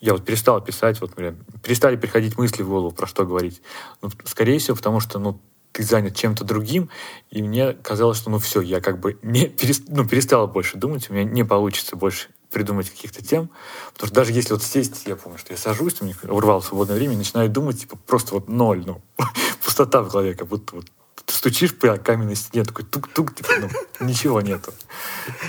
[0.00, 3.62] я вот перестал писать, вот, например, перестали приходить мысли в голову, про что говорить.
[4.02, 5.40] Ну, скорее всего, потому что, ну,
[5.72, 6.90] ты занят чем-то другим,
[7.30, 9.84] и мне казалось, что, ну, все, я как бы не перест...
[9.88, 13.50] ну, перестал больше думать, у меня не получится больше придумать каких-то тем,
[13.92, 16.96] потому что даже если вот сесть, я помню, что я сажусь, у меня урвал свободное
[16.96, 19.02] время, и начинаю думать, типа, просто вот ноль, ну,
[19.64, 20.86] пустота в голове, как будто вот
[21.26, 24.72] ты стучишь по каменной стене, такой тук-тук, типа, ну, ничего нету.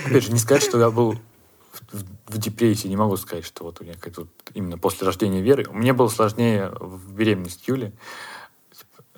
[0.04, 1.16] Опять же, не сказать, что я был
[1.92, 5.66] в депрессии, не могу сказать, что вот у меня как-то именно после рождения Веры.
[5.70, 7.92] Мне было сложнее в беременность Юли.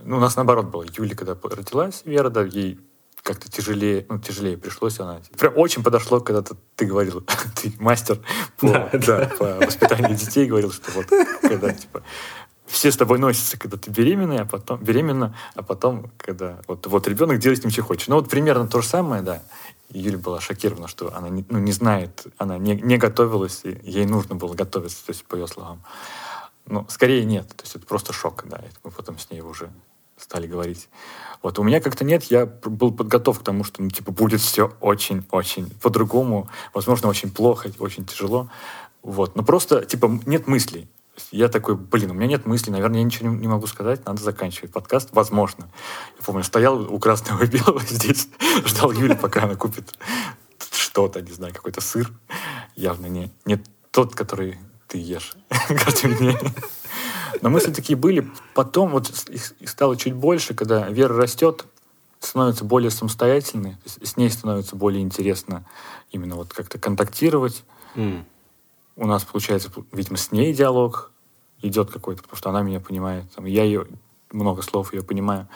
[0.03, 0.84] Ну, у нас наоборот было.
[0.97, 2.78] Юля, когда родилась, Вера, да, ей
[3.22, 5.20] как-то тяжелее, ну, тяжелее пришлось она.
[5.38, 7.24] Прям очень подошло, когда ты, ты говорил,
[7.60, 8.20] ты мастер
[8.58, 11.06] по, да, да, по воспитанию детей, говорил, что вот,
[11.42, 12.02] когда, типа,
[12.68, 17.08] все с тобой носятся, когда ты беременная, а потом беременна, а потом, когда вот, вот
[17.08, 18.08] ребенок делает с ним, что хочет.
[18.08, 19.42] Ну, вот примерно то же самое, да.
[19.90, 24.04] Юля была шокирована, что она не, ну, не знает, она не, не готовилась, и ей
[24.04, 25.82] нужно было готовиться, то есть по ее словам.
[26.66, 29.70] Но скорее нет, то есть это просто шок, да, это мы потом с ней уже
[30.18, 30.88] стали говорить.
[31.42, 34.72] Вот у меня как-то нет, я был подготов к тому, что, ну, типа, будет все
[34.80, 38.50] очень-очень по-другому, возможно, очень плохо, очень тяжело,
[39.02, 40.88] вот, но просто, типа, нет мыслей,
[41.30, 44.72] я такой, блин, у меня нет мыслей, наверное, я ничего не, могу сказать, надо заканчивать
[44.72, 45.68] подкаст, возможно.
[46.18, 48.28] Я помню, стоял у красного и белого здесь,
[48.64, 49.94] ждал Юли, пока она купит
[50.72, 52.10] что-то, не знаю, какой-то сыр.
[52.74, 55.34] Явно не, не тот, который ты ешь
[55.68, 56.38] каждый день.
[57.41, 58.30] Но мысли такие были.
[58.55, 61.64] Потом вот их стало чуть больше, когда вера растет,
[62.20, 65.64] становится более самостоятельной, с ней становится более интересно
[66.11, 67.64] именно вот как-то контактировать.
[67.95, 68.24] Mm
[68.99, 71.12] у нас получается, видимо, с ней диалог
[71.62, 73.86] идет какой-то, потому что она меня понимает, там, я ее
[74.32, 75.49] много слов ее понимаю.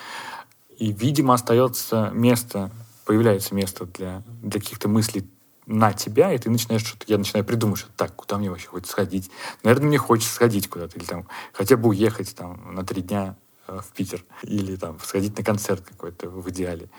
[0.79, 2.71] И, видимо, остается место,
[3.05, 5.29] появляется место для, для каких-то мыслей
[5.67, 8.93] на тебя, и ты начинаешь что-то, я начинаю придумывать, что так, куда мне вообще хочется
[8.93, 9.31] сходить?
[9.63, 13.37] Наверное, мне хочется сходить куда-то, или там хотя бы уехать там на три дня
[13.69, 16.91] э, в Питер, или там сходить на концерт какой-то в идеале,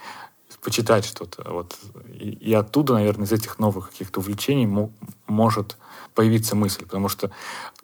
[0.62, 1.48] почитать что-то.
[1.50, 1.76] Вот.
[2.08, 4.66] И, и оттуда, наверное, из этих новых каких-то увлечений
[5.26, 5.76] может
[6.14, 6.84] появиться мысль.
[6.84, 7.30] Потому что,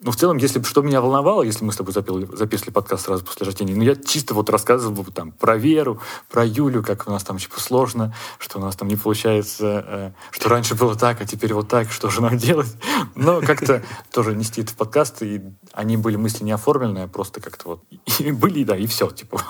[0.01, 3.07] ну, в целом, если бы что меня волновало, если мы с тобой запили, записывали подкаст
[3.07, 6.01] сразу после рождения, ну, я чисто вот рассказывал бы там про Веру,
[6.31, 10.13] про Юлю, как у нас там типа сложно, что у нас там не получается, э,
[10.31, 12.75] что раньше было так, а теперь вот так, что же нам делать?
[13.15, 17.41] Но как-то тоже нести это в подкаст, и они были мысли не оформленные, а просто
[17.41, 17.85] как-то вот
[18.19, 19.43] и были, да, и все, типа.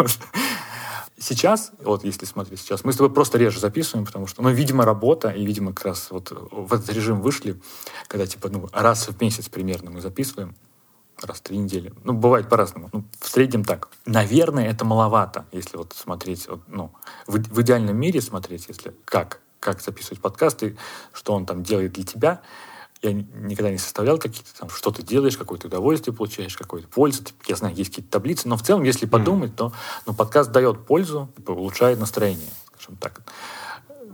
[1.20, 4.84] Сейчас, вот если смотреть сейчас, мы с тобой просто реже записываем, потому что, ну, видимо,
[4.84, 7.60] работа, и, видимо, как раз вот в этот режим вышли,
[8.08, 10.56] когда, типа, ну, раз в месяц примерно мы записываем,
[11.22, 11.92] раз в три недели.
[12.02, 12.88] Ну, бывает по-разному.
[12.92, 13.88] Ну, в среднем так.
[14.06, 16.90] Наверное, это маловато, если вот смотреть, вот, ну,
[17.26, 20.76] в, в идеальном мире смотреть, если как, как записывать подкасты,
[21.12, 22.42] что он там делает для тебя,
[23.02, 27.22] я никогда не составлял какие-то там, что ты делаешь, какое-то удовольствие получаешь, какую-то пользу.
[27.46, 29.56] Я знаю, есть какие-то таблицы, но в целом, если подумать, mm.
[29.56, 29.72] то
[30.06, 33.22] ну, подкаст дает пользу, типа, улучшает настроение, скажем так.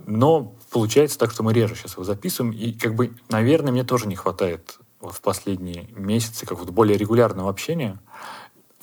[0.06, 4.06] Но получается так, что мы реже сейчас его записываем, и как бы, наверное, мне тоже
[4.06, 7.98] не хватает вот в последние месяцы как вот более регулярного общения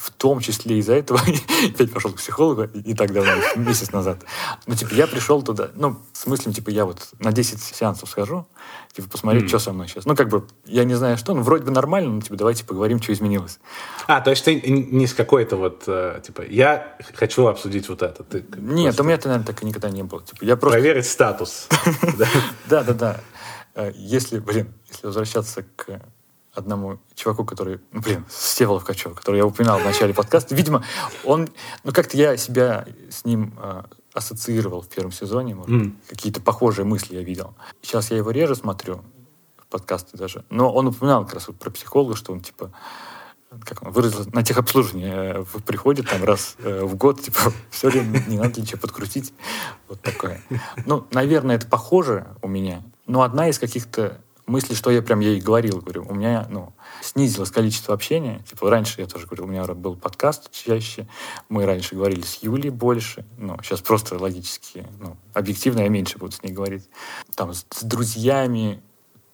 [0.04, 1.22] в том числе из-за этого
[1.66, 4.20] опять пошел к психологу и так давно, месяц назад.
[4.68, 8.46] Ну, типа, я пришел туда, ну, с мыслью, типа, я вот на 10 сеансов схожу,
[8.92, 9.48] типа, посмотреть, mm.
[9.48, 10.04] что со мной сейчас.
[10.04, 13.02] Ну, как бы, я не знаю, что, ну, вроде бы нормально, но, типа, давайте поговорим,
[13.02, 13.60] что изменилось.
[14.08, 18.26] А, то есть ты не с какой-то вот, э, типа, я хочу обсудить вот это.
[18.26, 19.04] Ты Нет, просто...
[19.04, 20.22] у меня это, наверное, так и никогда не было.
[20.22, 20.80] Типа, я просто...
[20.80, 21.70] Проверить статус.
[22.68, 23.22] Да-да-да.
[23.74, 26.02] Э, если, блин, если возвращаться к
[26.54, 30.56] одному чуваку, который, ну, блин, Стеволов Качев, который я упоминал в начале подкаста.
[30.56, 30.84] Видимо,
[31.24, 31.50] он,
[31.84, 33.84] ну, как-то я себя с ним э,
[34.14, 35.96] ассоциировал в первом сезоне, может, mm.
[36.08, 37.56] какие-то похожие мысли я видел.
[37.82, 39.02] Сейчас я его реже смотрю,
[39.70, 42.72] подкасты даже, но он упоминал как раз вот про психолога, что он, типа,
[43.66, 48.24] как он выразил, на техобслуживание э, приходит там раз э, в год, типа, все время
[48.28, 49.34] не надо ничего подкрутить.
[49.88, 50.42] Вот такое.
[50.86, 55.40] Ну, наверное, это похоже у меня, но одна из каких-то мысли, что я прям ей
[55.40, 58.44] говорил, говорю, у меня, ну, снизилось количество общения.
[58.50, 61.08] Типа, раньше я тоже говорил, у меня был подкаст чаще,
[61.50, 66.34] мы раньше говорили с Юлей больше, ну, сейчас просто логически, ну, объективно я меньше буду
[66.34, 66.90] с ней говорить.
[67.36, 68.82] Там с, с друзьями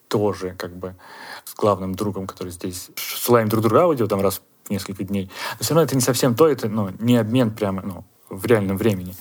[0.07, 0.95] тоже, как бы,
[1.45, 5.31] с главным другом, который здесь, ссылаем друг друга аудио там раз в несколько дней.
[5.57, 8.77] Но все равно это не совсем то, это, ну, не обмен прямо, ну, в реальном
[8.77, 9.15] времени.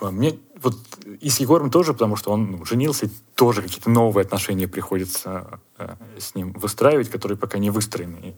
[0.00, 0.76] Мне вот
[1.20, 5.94] и с Егором тоже, потому что он ну, женился, тоже какие-то новые отношения приходится э,
[6.18, 8.18] с ним выстраивать, которые пока не выстроены.
[8.18, 8.34] И,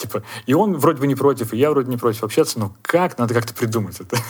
[0.00, 3.18] типа, и он вроде бы не против, и я вроде не против общаться, но как?
[3.18, 4.16] Надо как-то придумать это.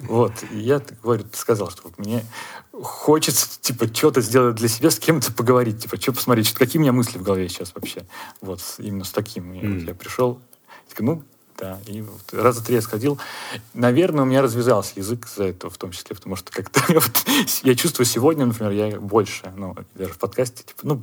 [0.00, 0.32] Вот.
[0.52, 2.24] Я, говорю, сказал, что мне
[2.72, 6.92] хочется, типа, что-то сделать для себя, с кем-то поговорить, типа, что посмотреть, какие у меня
[6.92, 8.04] мысли в голове сейчас вообще.
[8.40, 9.52] Вот, именно с таким.
[9.52, 10.40] Я пришел,
[10.98, 11.24] ну,
[11.58, 13.18] да, и вот раза три я сходил.
[13.74, 17.24] Наверное, у меня развязался язык за это, в том числе, потому что как-то вот,
[17.62, 21.02] я чувствую сегодня, например, я больше, ну, даже в подкасте, типа, ну,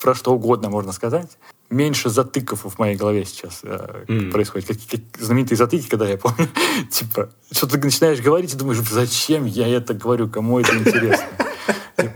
[0.00, 1.30] про что угодно можно сказать.
[1.70, 4.30] Меньше затыков в моей голове сейчас э, mm.
[4.30, 4.68] происходит.
[4.68, 6.48] Как, как знаменитые затыки, когда я помню,
[6.90, 11.26] типа, что ты начинаешь говорить и думаешь, зачем я это говорю, кому это интересно.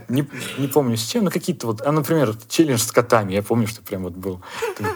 [0.09, 0.27] Не,
[0.57, 3.81] не помню с чем, но какие-то вот, а, например, челлендж с котами, я помню, что
[3.81, 4.41] прям вот был.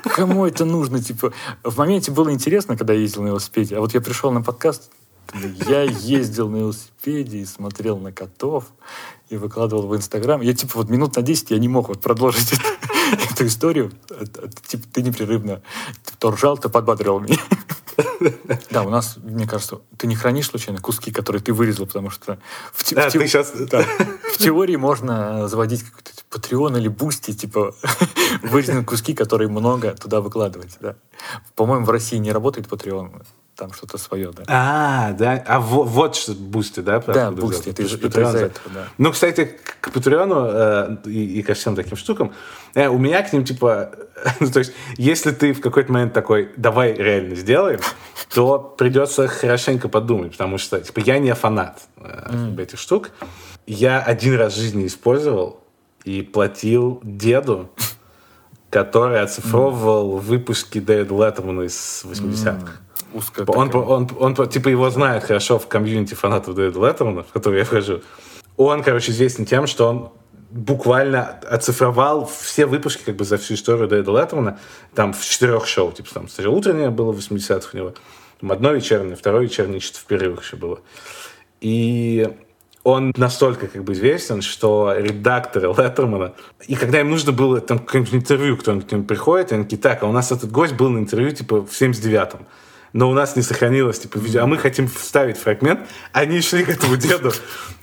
[0.04, 1.04] Кому это нужно?
[1.04, 1.34] Типа,
[1.64, 4.90] в моменте было интересно, когда я ездил на велосипеде, а вот я пришел на подкаст,
[5.68, 8.66] я ездил на велосипеде и смотрел на котов
[9.30, 10.42] и выкладывал в Инстаграм.
[10.42, 12.54] Я типа вот минут на 10 я не мог вот продолжить
[13.32, 13.92] эту, историю.
[14.68, 15.62] Типа ты непрерывно
[16.20, 17.38] то ржал, то подбадривал меня.
[18.70, 22.40] Да, у нас, мне кажется, ты не хранишь случайно куски, которые ты вырезал, потому что
[22.74, 23.52] в, те, да, в, те, сейчас...
[23.52, 23.84] да,
[24.34, 27.76] в теории можно заводить какой-то Patreon или Boosty, типа
[28.44, 30.78] вырезанные куски, которые много туда выкладывать.
[30.80, 30.96] Да.
[31.56, 33.24] По-моему, в России не работает Patreon
[33.62, 34.44] там что-то свое, да.
[34.48, 35.44] А, да.
[35.46, 37.00] А вот, вот что Boosty, да?
[37.00, 38.88] Да, Boosty, это, из, это из этого, да.
[38.98, 42.34] Ну, кстати, к Патреону э, и, и ко всем таким штукам,
[42.74, 43.92] э, у меня к ним, типа,
[44.40, 47.80] ну, то есть, если ты в какой-то момент такой, давай реально сделаем,
[48.34, 52.64] то придется хорошенько подумать, потому что, типа, я не фанат э, mm.
[52.64, 53.12] этих штук.
[53.68, 55.60] Я один раз в жизни использовал
[56.04, 57.70] и платил деду,
[58.72, 60.22] который оцифровывал mm.
[60.22, 62.54] выпуски Дэвида Леттемана из 80-х.
[62.54, 67.24] Mm узкая он, он, он, он, типа, его знает хорошо в комьюнити фанатов Дэвида Леттермана,
[67.24, 68.02] в который я вхожу.
[68.58, 70.12] Он, короче, известен тем, что он
[70.52, 74.60] буквально оцифровал все выпуски как бы за всю историю Дэвида Леттермана,
[74.94, 77.94] там в четырех шоу, типа там сначала утреннее было в 80-х у него,
[78.40, 80.80] там одно вечернее, второе вечернее, что-то в перерывах еще было.
[81.62, 82.30] И
[82.84, 86.34] он настолько как бы известен, что редакторы Леттермана,
[86.68, 90.04] и когда им нужно было там какое-нибудь интервью, кто-нибудь к ним приходит, они такие, так,
[90.04, 92.46] а у нас этот гость был на интервью типа в 79-м
[92.94, 95.82] но у нас не сохранилось типа видео, а мы хотим вставить фрагмент.
[96.12, 97.32] Они шли к этому деду,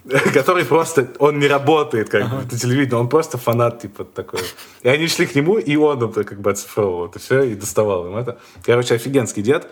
[0.35, 4.41] который просто, он не работает как бы на телевидении, он просто фанат типа такой.
[4.83, 8.07] И они шли к нему, и он это как бы оцифровывал это все и доставал
[8.07, 8.39] им это.
[8.65, 9.69] Короче, офигенский дед.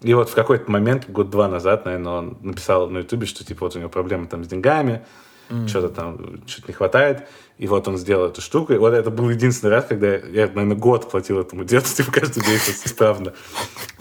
[0.00, 3.76] И вот в какой-то момент, год-два назад, наверное, он написал на ютубе, что типа вот
[3.76, 5.04] у него проблемы там с деньгами,
[5.48, 5.66] mm.
[5.66, 7.28] что-то там, что-то не хватает.
[7.58, 8.72] И вот он сделал эту штуку.
[8.72, 12.46] И вот это был единственный раз, когда я, наверное, год платил этому деду, типа, каждый
[12.48, 13.34] месяц исправно.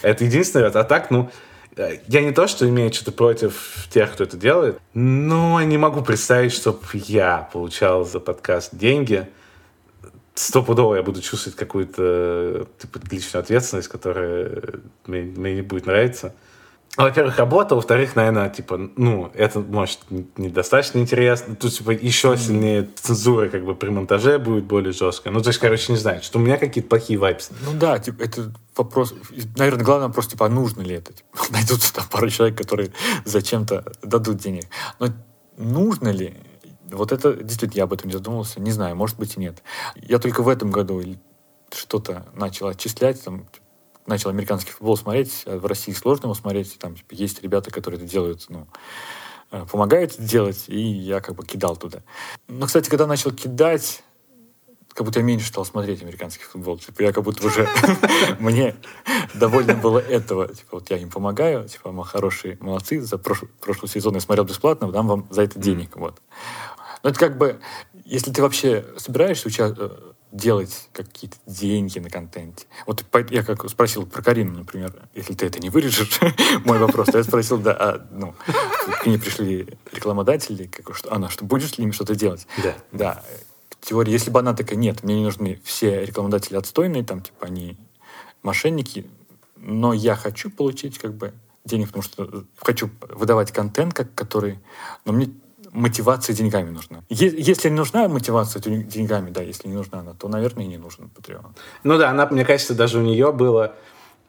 [0.01, 0.75] Это единственный раз.
[0.75, 1.29] А так, ну,
[1.77, 6.01] Э, я не то, что имею что-то против тех, кто это делает, но не могу
[6.01, 9.27] представить, чтобы я получал за подкаст деньги.
[10.33, 16.33] Стопудово я буду чувствовать какую-то типа, личную ответственность, которая мне, мне не будет нравиться.
[16.97, 21.55] Во-первых, работа, во-вторых, наверное, типа, ну, это может недостаточно интересно.
[21.55, 25.31] Тут, типа, еще сильнее цензура, как бы, при монтаже будет более жесткая.
[25.31, 27.53] Ну, то есть, короче, не знаю, что у меня какие-то плохие вайпсы.
[27.63, 29.13] Ну да, типа, это вопрос,
[29.57, 31.13] наверное, главный вопрос, типа, а нужно ли это?
[31.13, 32.91] Типа, найдутся там пару человек, которые
[33.25, 34.63] зачем-то дадут денег.
[34.99, 35.09] Но
[35.55, 36.33] нужно ли?
[36.89, 38.59] Вот это, действительно, я об этом не задумывался.
[38.59, 39.61] Не знаю, может быть и нет.
[39.95, 41.03] Я только в этом году
[41.71, 43.45] что-то начал отчислять, там,
[44.07, 48.01] начал американский футбол смотреть, а в России сложно его смотреть, там типа, есть ребята, которые
[48.01, 48.67] это делают, ну,
[49.51, 52.01] э, помогают это делать, и я как бы кидал туда.
[52.47, 54.03] Но, кстати, когда начал кидать,
[54.97, 56.79] как будто я меньше стал смотреть американский футбол.
[56.79, 57.69] Типа, я как будто уже...
[58.39, 58.75] Мне
[59.35, 60.47] довольно было этого.
[60.47, 62.99] Типа, вот я им помогаю, типа, мы хорошие, молодцы.
[63.01, 65.95] За прошлый, прошлый сезон я смотрел бесплатно, дам вам за это денег.
[65.97, 66.19] Вот.
[67.03, 67.59] Но это как бы,
[68.05, 72.67] если ты вообще собираешься участвовать э, делать какие-то деньги на контенте.
[72.85, 76.19] Вот я как спросил про Карину, например, если ты это не вырежешь,
[76.65, 78.35] мой вопрос, я спросил, да, а, ну,
[79.01, 82.47] к ней пришли рекламодатели, как, что, она, что будешь ли им что-то делать?
[82.63, 82.75] Да.
[82.91, 83.23] Да.
[83.81, 87.77] Теория, если бы она такая, нет, мне не нужны все рекламодатели отстойные, там, типа, они
[88.43, 89.07] мошенники,
[89.55, 91.33] но я хочу получить, как бы,
[91.65, 94.59] денег, потому что хочу выдавать контент, как, который...
[95.03, 95.33] Но мне
[95.77, 97.03] мотивация деньгами нужна.
[97.09, 101.09] Если не нужна мотивация деньгами, да, если не нужна она, то, наверное, и не нужен
[101.15, 101.45] Patreon.
[101.83, 103.75] Ну да, она, мне кажется, даже у нее было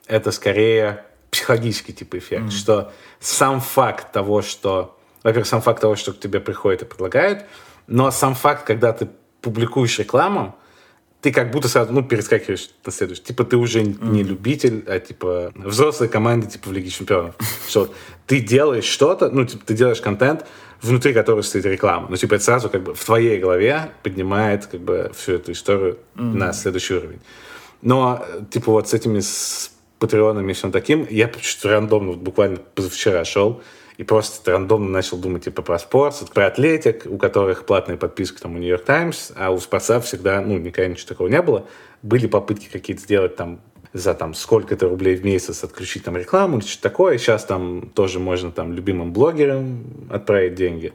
[0.07, 2.51] это скорее психологический тип эффект, mm-hmm.
[2.51, 7.45] что сам факт того, что, во-первых, сам факт того, что к тебе приходят и предлагают,
[7.87, 9.09] но сам факт, когда ты
[9.41, 10.55] публикуешь рекламу,
[11.21, 13.23] ты как будто сразу, ну, перескакиваешь на следующий.
[13.23, 14.11] Типа ты уже mm.
[14.11, 17.35] не любитель, а типа взрослая команда типа в Лиге Чемпионов.
[17.69, 17.93] Что
[18.27, 20.47] ты делаешь что-то, ну, типа ты делаешь контент,
[20.83, 22.07] внутри которого стоит реклама.
[22.11, 25.99] Ну, типа, это сразу как бы в твоей голове поднимает как бы всю эту историю
[26.15, 26.35] mm-hmm.
[26.35, 27.21] на следующий уровень.
[27.83, 32.59] Но, типа, вот с этими с патреонами и всем таким, я что рандомно, вот буквально
[32.75, 33.63] позавчера шел,
[33.97, 38.55] и просто рандомно начал думать типа про спорт, про атлетик, у которых платная подписка там
[38.55, 41.67] у Нью-Йорк Таймс, а у спортсменов всегда, ну, никогда ничего такого не было.
[42.03, 43.61] Были попытки какие-то сделать там
[43.93, 47.19] за там сколько-то рублей в месяц отключить там рекламу или что-то такое.
[47.19, 50.93] Сейчас там тоже можно там любимым блогерам отправить деньги.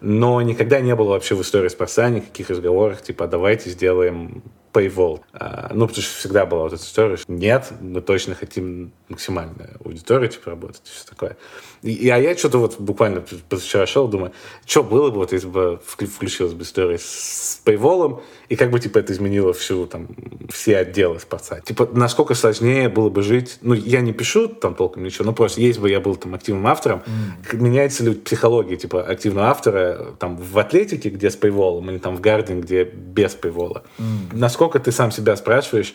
[0.00, 4.42] Но никогда не было вообще в истории спорта никаких разговоров, типа, давайте сделаем
[4.72, 5.20] paywall.
[5.32, 9.76] А, ну, потому что всегда была вот эта история, что нет, мы точно хотим максимальную
[9.84, 11.36] аудиторию, типа, работать, и все такое.
[11.82, 14.32] И, и, а я что-то вот буквально позавчера шел, думаю,
[14.66, 18.98] что было бы, вот, если бы включилась бы история с paywall, и как бы, типа,
[18.98, 20.08] это изменило всю, там,
[20.50, 21.60] все отделы спорта.
[21.60, 25.60] Типа, насколько сложнее было бы жить, ну, я не пишу там толком ничего, но просто
[25.60, 27.02] если бы я был там активным автором,
[27.52, 27.56] mm.
[27.56, 29.87] меняется ли психология, типа, активного автора,
[30.18, 33.82] там, в атлетике, где с paywall, или там в гардинг, где без paywall.
[33.98, 34.04] Mm.
[34.32, 35.94] Насколько ты сам себя спрашиваешь,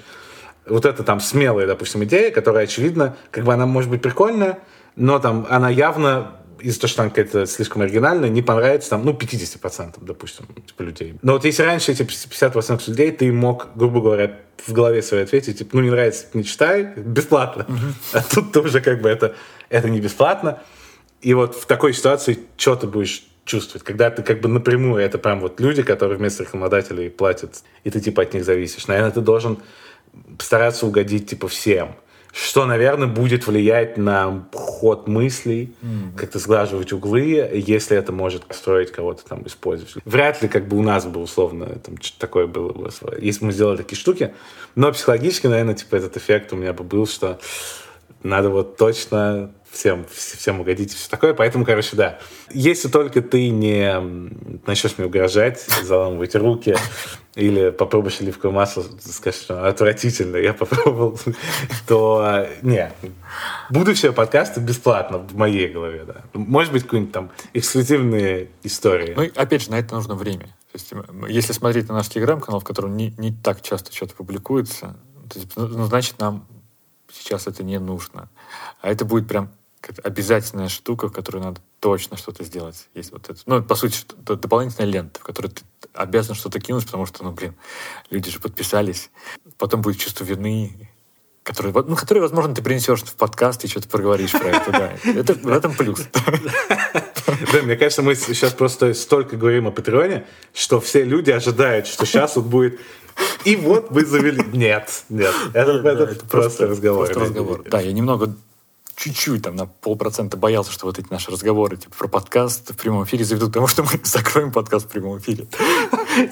[0.66, 4.60] вот это там смелая, допустим, идея, которая, очевидно, как бы она может быть прикольная,
[4.96, 9.12] но там она явно из-за того, что она какая-то слишком оригинальная, не понравится там, ну,
[9.12, 11.20] 50%, допустим, типа, людей.
[11.22, 15.60] Но вот если раньше эти 50% людей, ты мог, грубо говоря, в голове своей ответить,
[15.60, 17.68] типа, ну, не нравится, не читай, бесплатно.
[18.14, 19.36] А тут тоже как бы это,
[19.70, 20.62] это не бесплатно.
[21.22, 25.18] И вот в такой ситуации что ты будешь чувствовать, когда ты как бы напрямую, это
[25.18, 28.88] прям вот люди, которые вместо рекламодателей платят, и ты типа от них зависишь.
[28.88, 29.60] Наверное, ты должен
[30.40, 31.96] стараться угодить типа всем
[32.34, 36.18] что, наверное, будет влиять на ход мыслей, mm-hmm.
[36.18, 40.04] как-то сглаживать углы, если это может строить кого-то там использовать.
[40.04, 42.90] Вряд ли как бы у нас бы условно там такое было бы,
[43.20, 44.34] если мы сделали такие штуки.
[44.74, 47.40] Но психологически, наверное, типа этот эффект у меня бы был, что
[48.24, 51.34] надо вот точно всем, всем угодить и все такое.
[51.34, 52.20] Поэтому, короче, да.
[52.52, 54.00] Если только ты не
[54.66, 56.76] начнешь мне угрожать, заламывать руки,
[57.36, 61.20] или попробуешь оливковое масло, скажешь, что отвратительно, я попробовал,
[61.88, 62.92] то не.
[63.72, 66.24] Будущее подкасты бесплатно в моей голове, да.
[66.34, 69.14] Может быть, какие-нибудь там эксклюзивные истории.
[69.16, 70.46] Ну, опять же, на это нужно время.
[70.72, 70.94] То есть,
[71.30, 74.96] если смотреть на наш телеграм-канал, в котором не, не так часто что-то публикуется,
[75.32, 76.48] то есть, ну, значит, нам
[77.12, 78.30] сейчас это не нужно.
[78.82, 79.52] А это будет прям
[80.04, 82.88] обязательная штука, в которой надо точно что-то сделать.
[82.94, 83.40] Есть вот это.
[83.46, 85.62] Ну, по сути, дополнительная лента, в которой ты
[85.94, 87.56] обязан что-то кинуть, потому что, ну, блин,
[88.10, 89.12] люди же подписались.
[89.58, 90.90] Потом будет чувство вины,
[91.44, 94.94] который, ну, который, возможно, ты принесешь в подкаст и что-то проговоришь про это, да.
[95.12, 96.08] Это, в этом плюс.
[97.52, 102.06] Да, мне кажется, мы сейчас просто столько говорим о Патреоне, что все люди ожидают, что
[102.06, 102.80] сейчас вот будет
[103.46, 104.44] и вот вы завели...
[104.54, 105.34] Нет, нет.
[105.54, 107.10] Это, это, просто разговор.
[107.10, 107.64] разговор.
[107.70, 108.36] Да, я немного
[108.96, 113.06] чуть-чуть, там, на полпроцента боялся, что вот эти наши разговоры типа, про подкаст в прямом
[113.06, 115.48] эфире заведут к тому, что мы закроем подкаст в прямом эфире.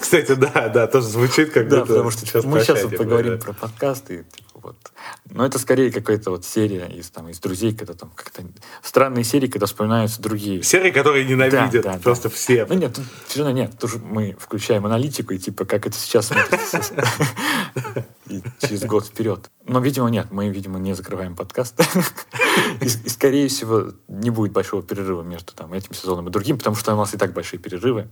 [0.00, 4.24] Кстати, да, да, тоже звучит как Да, потому что сейчас мы сейчас поговорим про подкасты.
[4.62, 4.76] Вот.
[5.30, 8.42] Но это скорее какая-то вот серия из, там, из друзей, когда там как-то
[8.82, 10.62] странные серии, когда вспоминаются другие.
[10.62, 12.34] Серии, которые ненавидят Да, да, просто да.
[12.34, 12.66] все.
[12.66, 13.78] Ну нет, тут все равно нет.
[13.78, 16.80] Тут же мы включаем аналитику и типа как это сейчас смотрится.
[18.28, 19.50] И через год вперед.
[19.64, 20.28] Но, видимо, нет.
[20.30, 21.80] Мы, видимо, не закрываем подкаст.
[22.80, 26.94] И, скорее всего, не будет большого перерыва между там, этим сезоном и другим, потому что
[26.94, 28.10] у нас и так большие перерывы.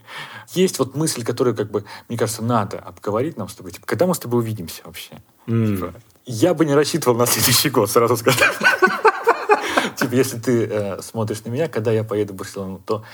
[0.51, 3.73] Есть вот мысль, которую, как бы, мне кажется, надо обговорить нам с тобой.
[3.73, 5.23] Типа, когда мы с тобой увидимся вообще?
[5.47, 5.95] Типа,
[6.27, 8.39] я бы не рассчитывал на следующий год, сразу скажу.
[9.97, 13.05] Типа, если ты э, смотришь на меня, когда я поеду в Барселону, то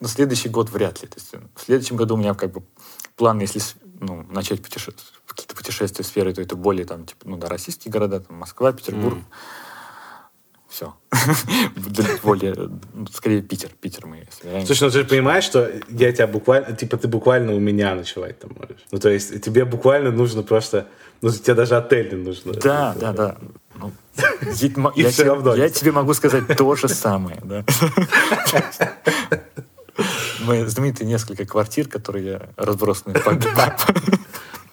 [0.00, 1.08] на следующий год вряд ли.
[1.08, 2.62] То есть, в следующем году у меня как бы
[3.16, 3.60] план, если
[4.00, 4.94] ну, начать путеше-
[5.26, 8.72] какие-то путешествия в сфере, то это более там, типа, ну да, российские города, там, Москва,
[8.72, 9.18] Петербург.
[10.76, 10.94] Все.
[12.22, 12.54] более,
[12.92, 13.70] ну, скорее Питер.
[13.80, 14.66] Питер мы собираемся.
[14.66, 18.38] Слушай, ну ты же понимаешь, что я тебя буквально, типа ты буквально у меня ночевать
[18.38, 18.84] там можешь.
[18.90, 20.86] Ну то есть тебе буквально нужно просто,
[21.22, 22.52] ну тебе даже отель не нужно.
[22.52, 23.36] Да, да, да.
[23.76, 23.90] Ну,
[24.94, 25.54] я, тебе, равно.
[25.54, 27.64] я тебе могу сказать то же самое, да.
[30.40, 33.34] Мои знаменитые несколько квартир, которые разбросаны по-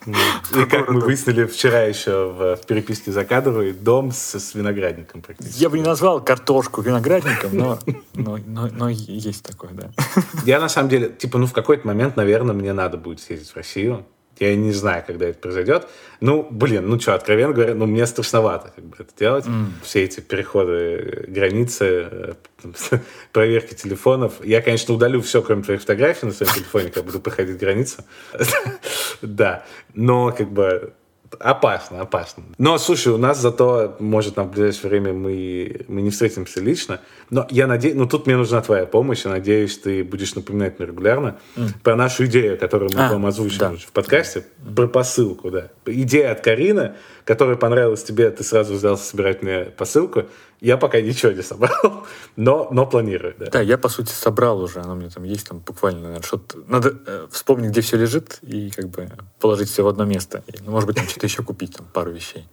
[0.06, 5.62] И как мы выяснили вчера еще в, в переписке закадровой, дом с, с виноградником практически.
[5.62, 7.80] Я бы не назвал картошку виноградником, но,
[8.14, 9.92] но, но, но есть такое, да.
[10.46, 13.56] Я на самом деле, типа, ну в какой-то момент, наверное, мне надо будет съездить в
[13.56, 14.06] Россию.
[14.40, 15.88] Я не знаю, когда это произойдет.
[16.20, 19.46] Ну, блин, ну что, откровенно говоря, ну мне страшновато как бы это делать.
[19.84, 22.34] Все эти переходы э, границы, э,
[23.32, 24.34] проверки телефонов.
[24.44, 28.04] Я, конечно, удалю все, кроме твоих фотографий на своем телефоне, когда буду проходить границу.
[29.22, 29.64] Да,
[29.94, 30.94] но как бы
[31.40, 32.44] опасно, опасно.
[32.58, 37.00] Но, слушай, у нас зато, может, там в ближайшее время мы, мы не встретимся лично,
[37.30, 40.88] но я надеюсь, ну, тут мне нужна твоя помощь, я надеюсь, ты будешь напоминать мне
[40.88, 41.38] регулярно
[41.84, 43.72] про нашу идею, которую мы А, вам озвучили да.
[43.76, 45.70] в подкасте, про посылку, да.
[45.86, 46.94] Идея от Карины,
[47.26, 50.26] которая понравилась тебе, ты сразу взялся собирать мне посылку,
[50.62, 52.06] я пока ничего не собрал,
[52.36, 53.48] но, но планирую, да.
[53.52, 56.60] Да, я, по сути, собрал уже, оно у меня там есть, там буквально, наверное, что-то...
[56.68, 59.10] Надо э, вспомнить, где все лежит, и как бы
[59.40, 60.44] положить все в одно место.
[60.48, 62.46] И, ну, может быть, там что-то еще купить, там, пару вещей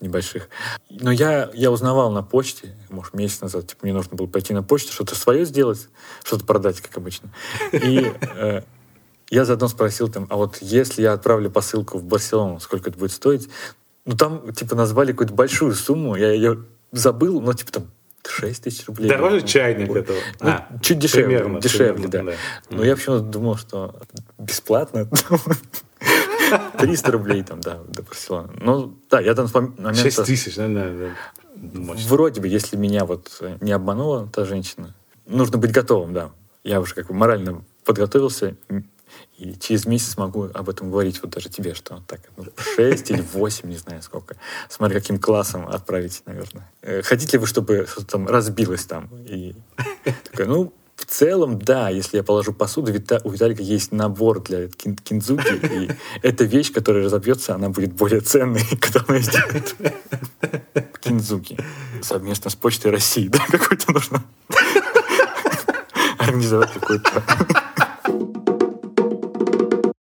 [0.00, 0.48] небольших.
[0.90, 4.62] Но я, я узнавал на почте, может, месяц назад, типа, мне нужно было пойти на
[4.62, 5.88] почту, что-то свое сделать,
[6.22, 7.30] что-то продать, как обычно.
[7.72, 8.62] И э,
[9.30, 13.12] я заодно спросил там, а вот если я отправлю посылку в Барселону, сколько это будет
[13.12, 13.48] стоить?
[14.06, 17.86] Ну, там, типа, назвали какую-то большую сумму, я ее забыл, но, типа, там,
[18.26, 19.08] 6 тысяч рублей.
[19.08, 20.00] Дороже Ну, чайник ой.
[20.00, 20.18] этого.
[20.40, 22.36] Ну, А, чуть дешевле, примерно, дешевле, примерно, да.
[22.70, 22.76] да.
[22.76, 24.00] Но я почему-то думал, что
[24.38, 25.08] бесплатно.
[26.78, 28.52] 300 рублей там, да, до Барселоны.
[28.60, 30.02] Ну, да, я там с мом- момента...
[30.02, 31.10] 6 тысяч, да, да, да.
[32.08, 34.94] Вроде бы, если меня вот не обманула та женщина,
[35.26, 36.30] нужно быть готовым, да.
[36.62, 38.56] Я уже как бы морально подготовился,
[39.38, 42.44] и через месяц могу об этом говорить вот даже тебе, что так, ну,
[42.76, 44.36] 6 или 8, не знаю сколько.
[44.68, 46.70] Смотри, каким классом отправить, наверное.
[46.82, 49.08] Э, Хотите ли вы, чтобы что-то там разбилось там?
[49.26, 49.54] И
[50.30, 54.96] такой, ну, в целом, да, если я положу посуду, у Виталика есть набор для кин-
[54.96, 55.90] кинзуки, и
[56.22, 59.74] эта вещь, которая разобьется, она будет более ценной, когда она сделает
[61.00, 61.58] кинзуки.
[62.02, 64.22] Совместно с Почтой России, да, какой-то нужно
[66.18, 67.22] организовать какой-то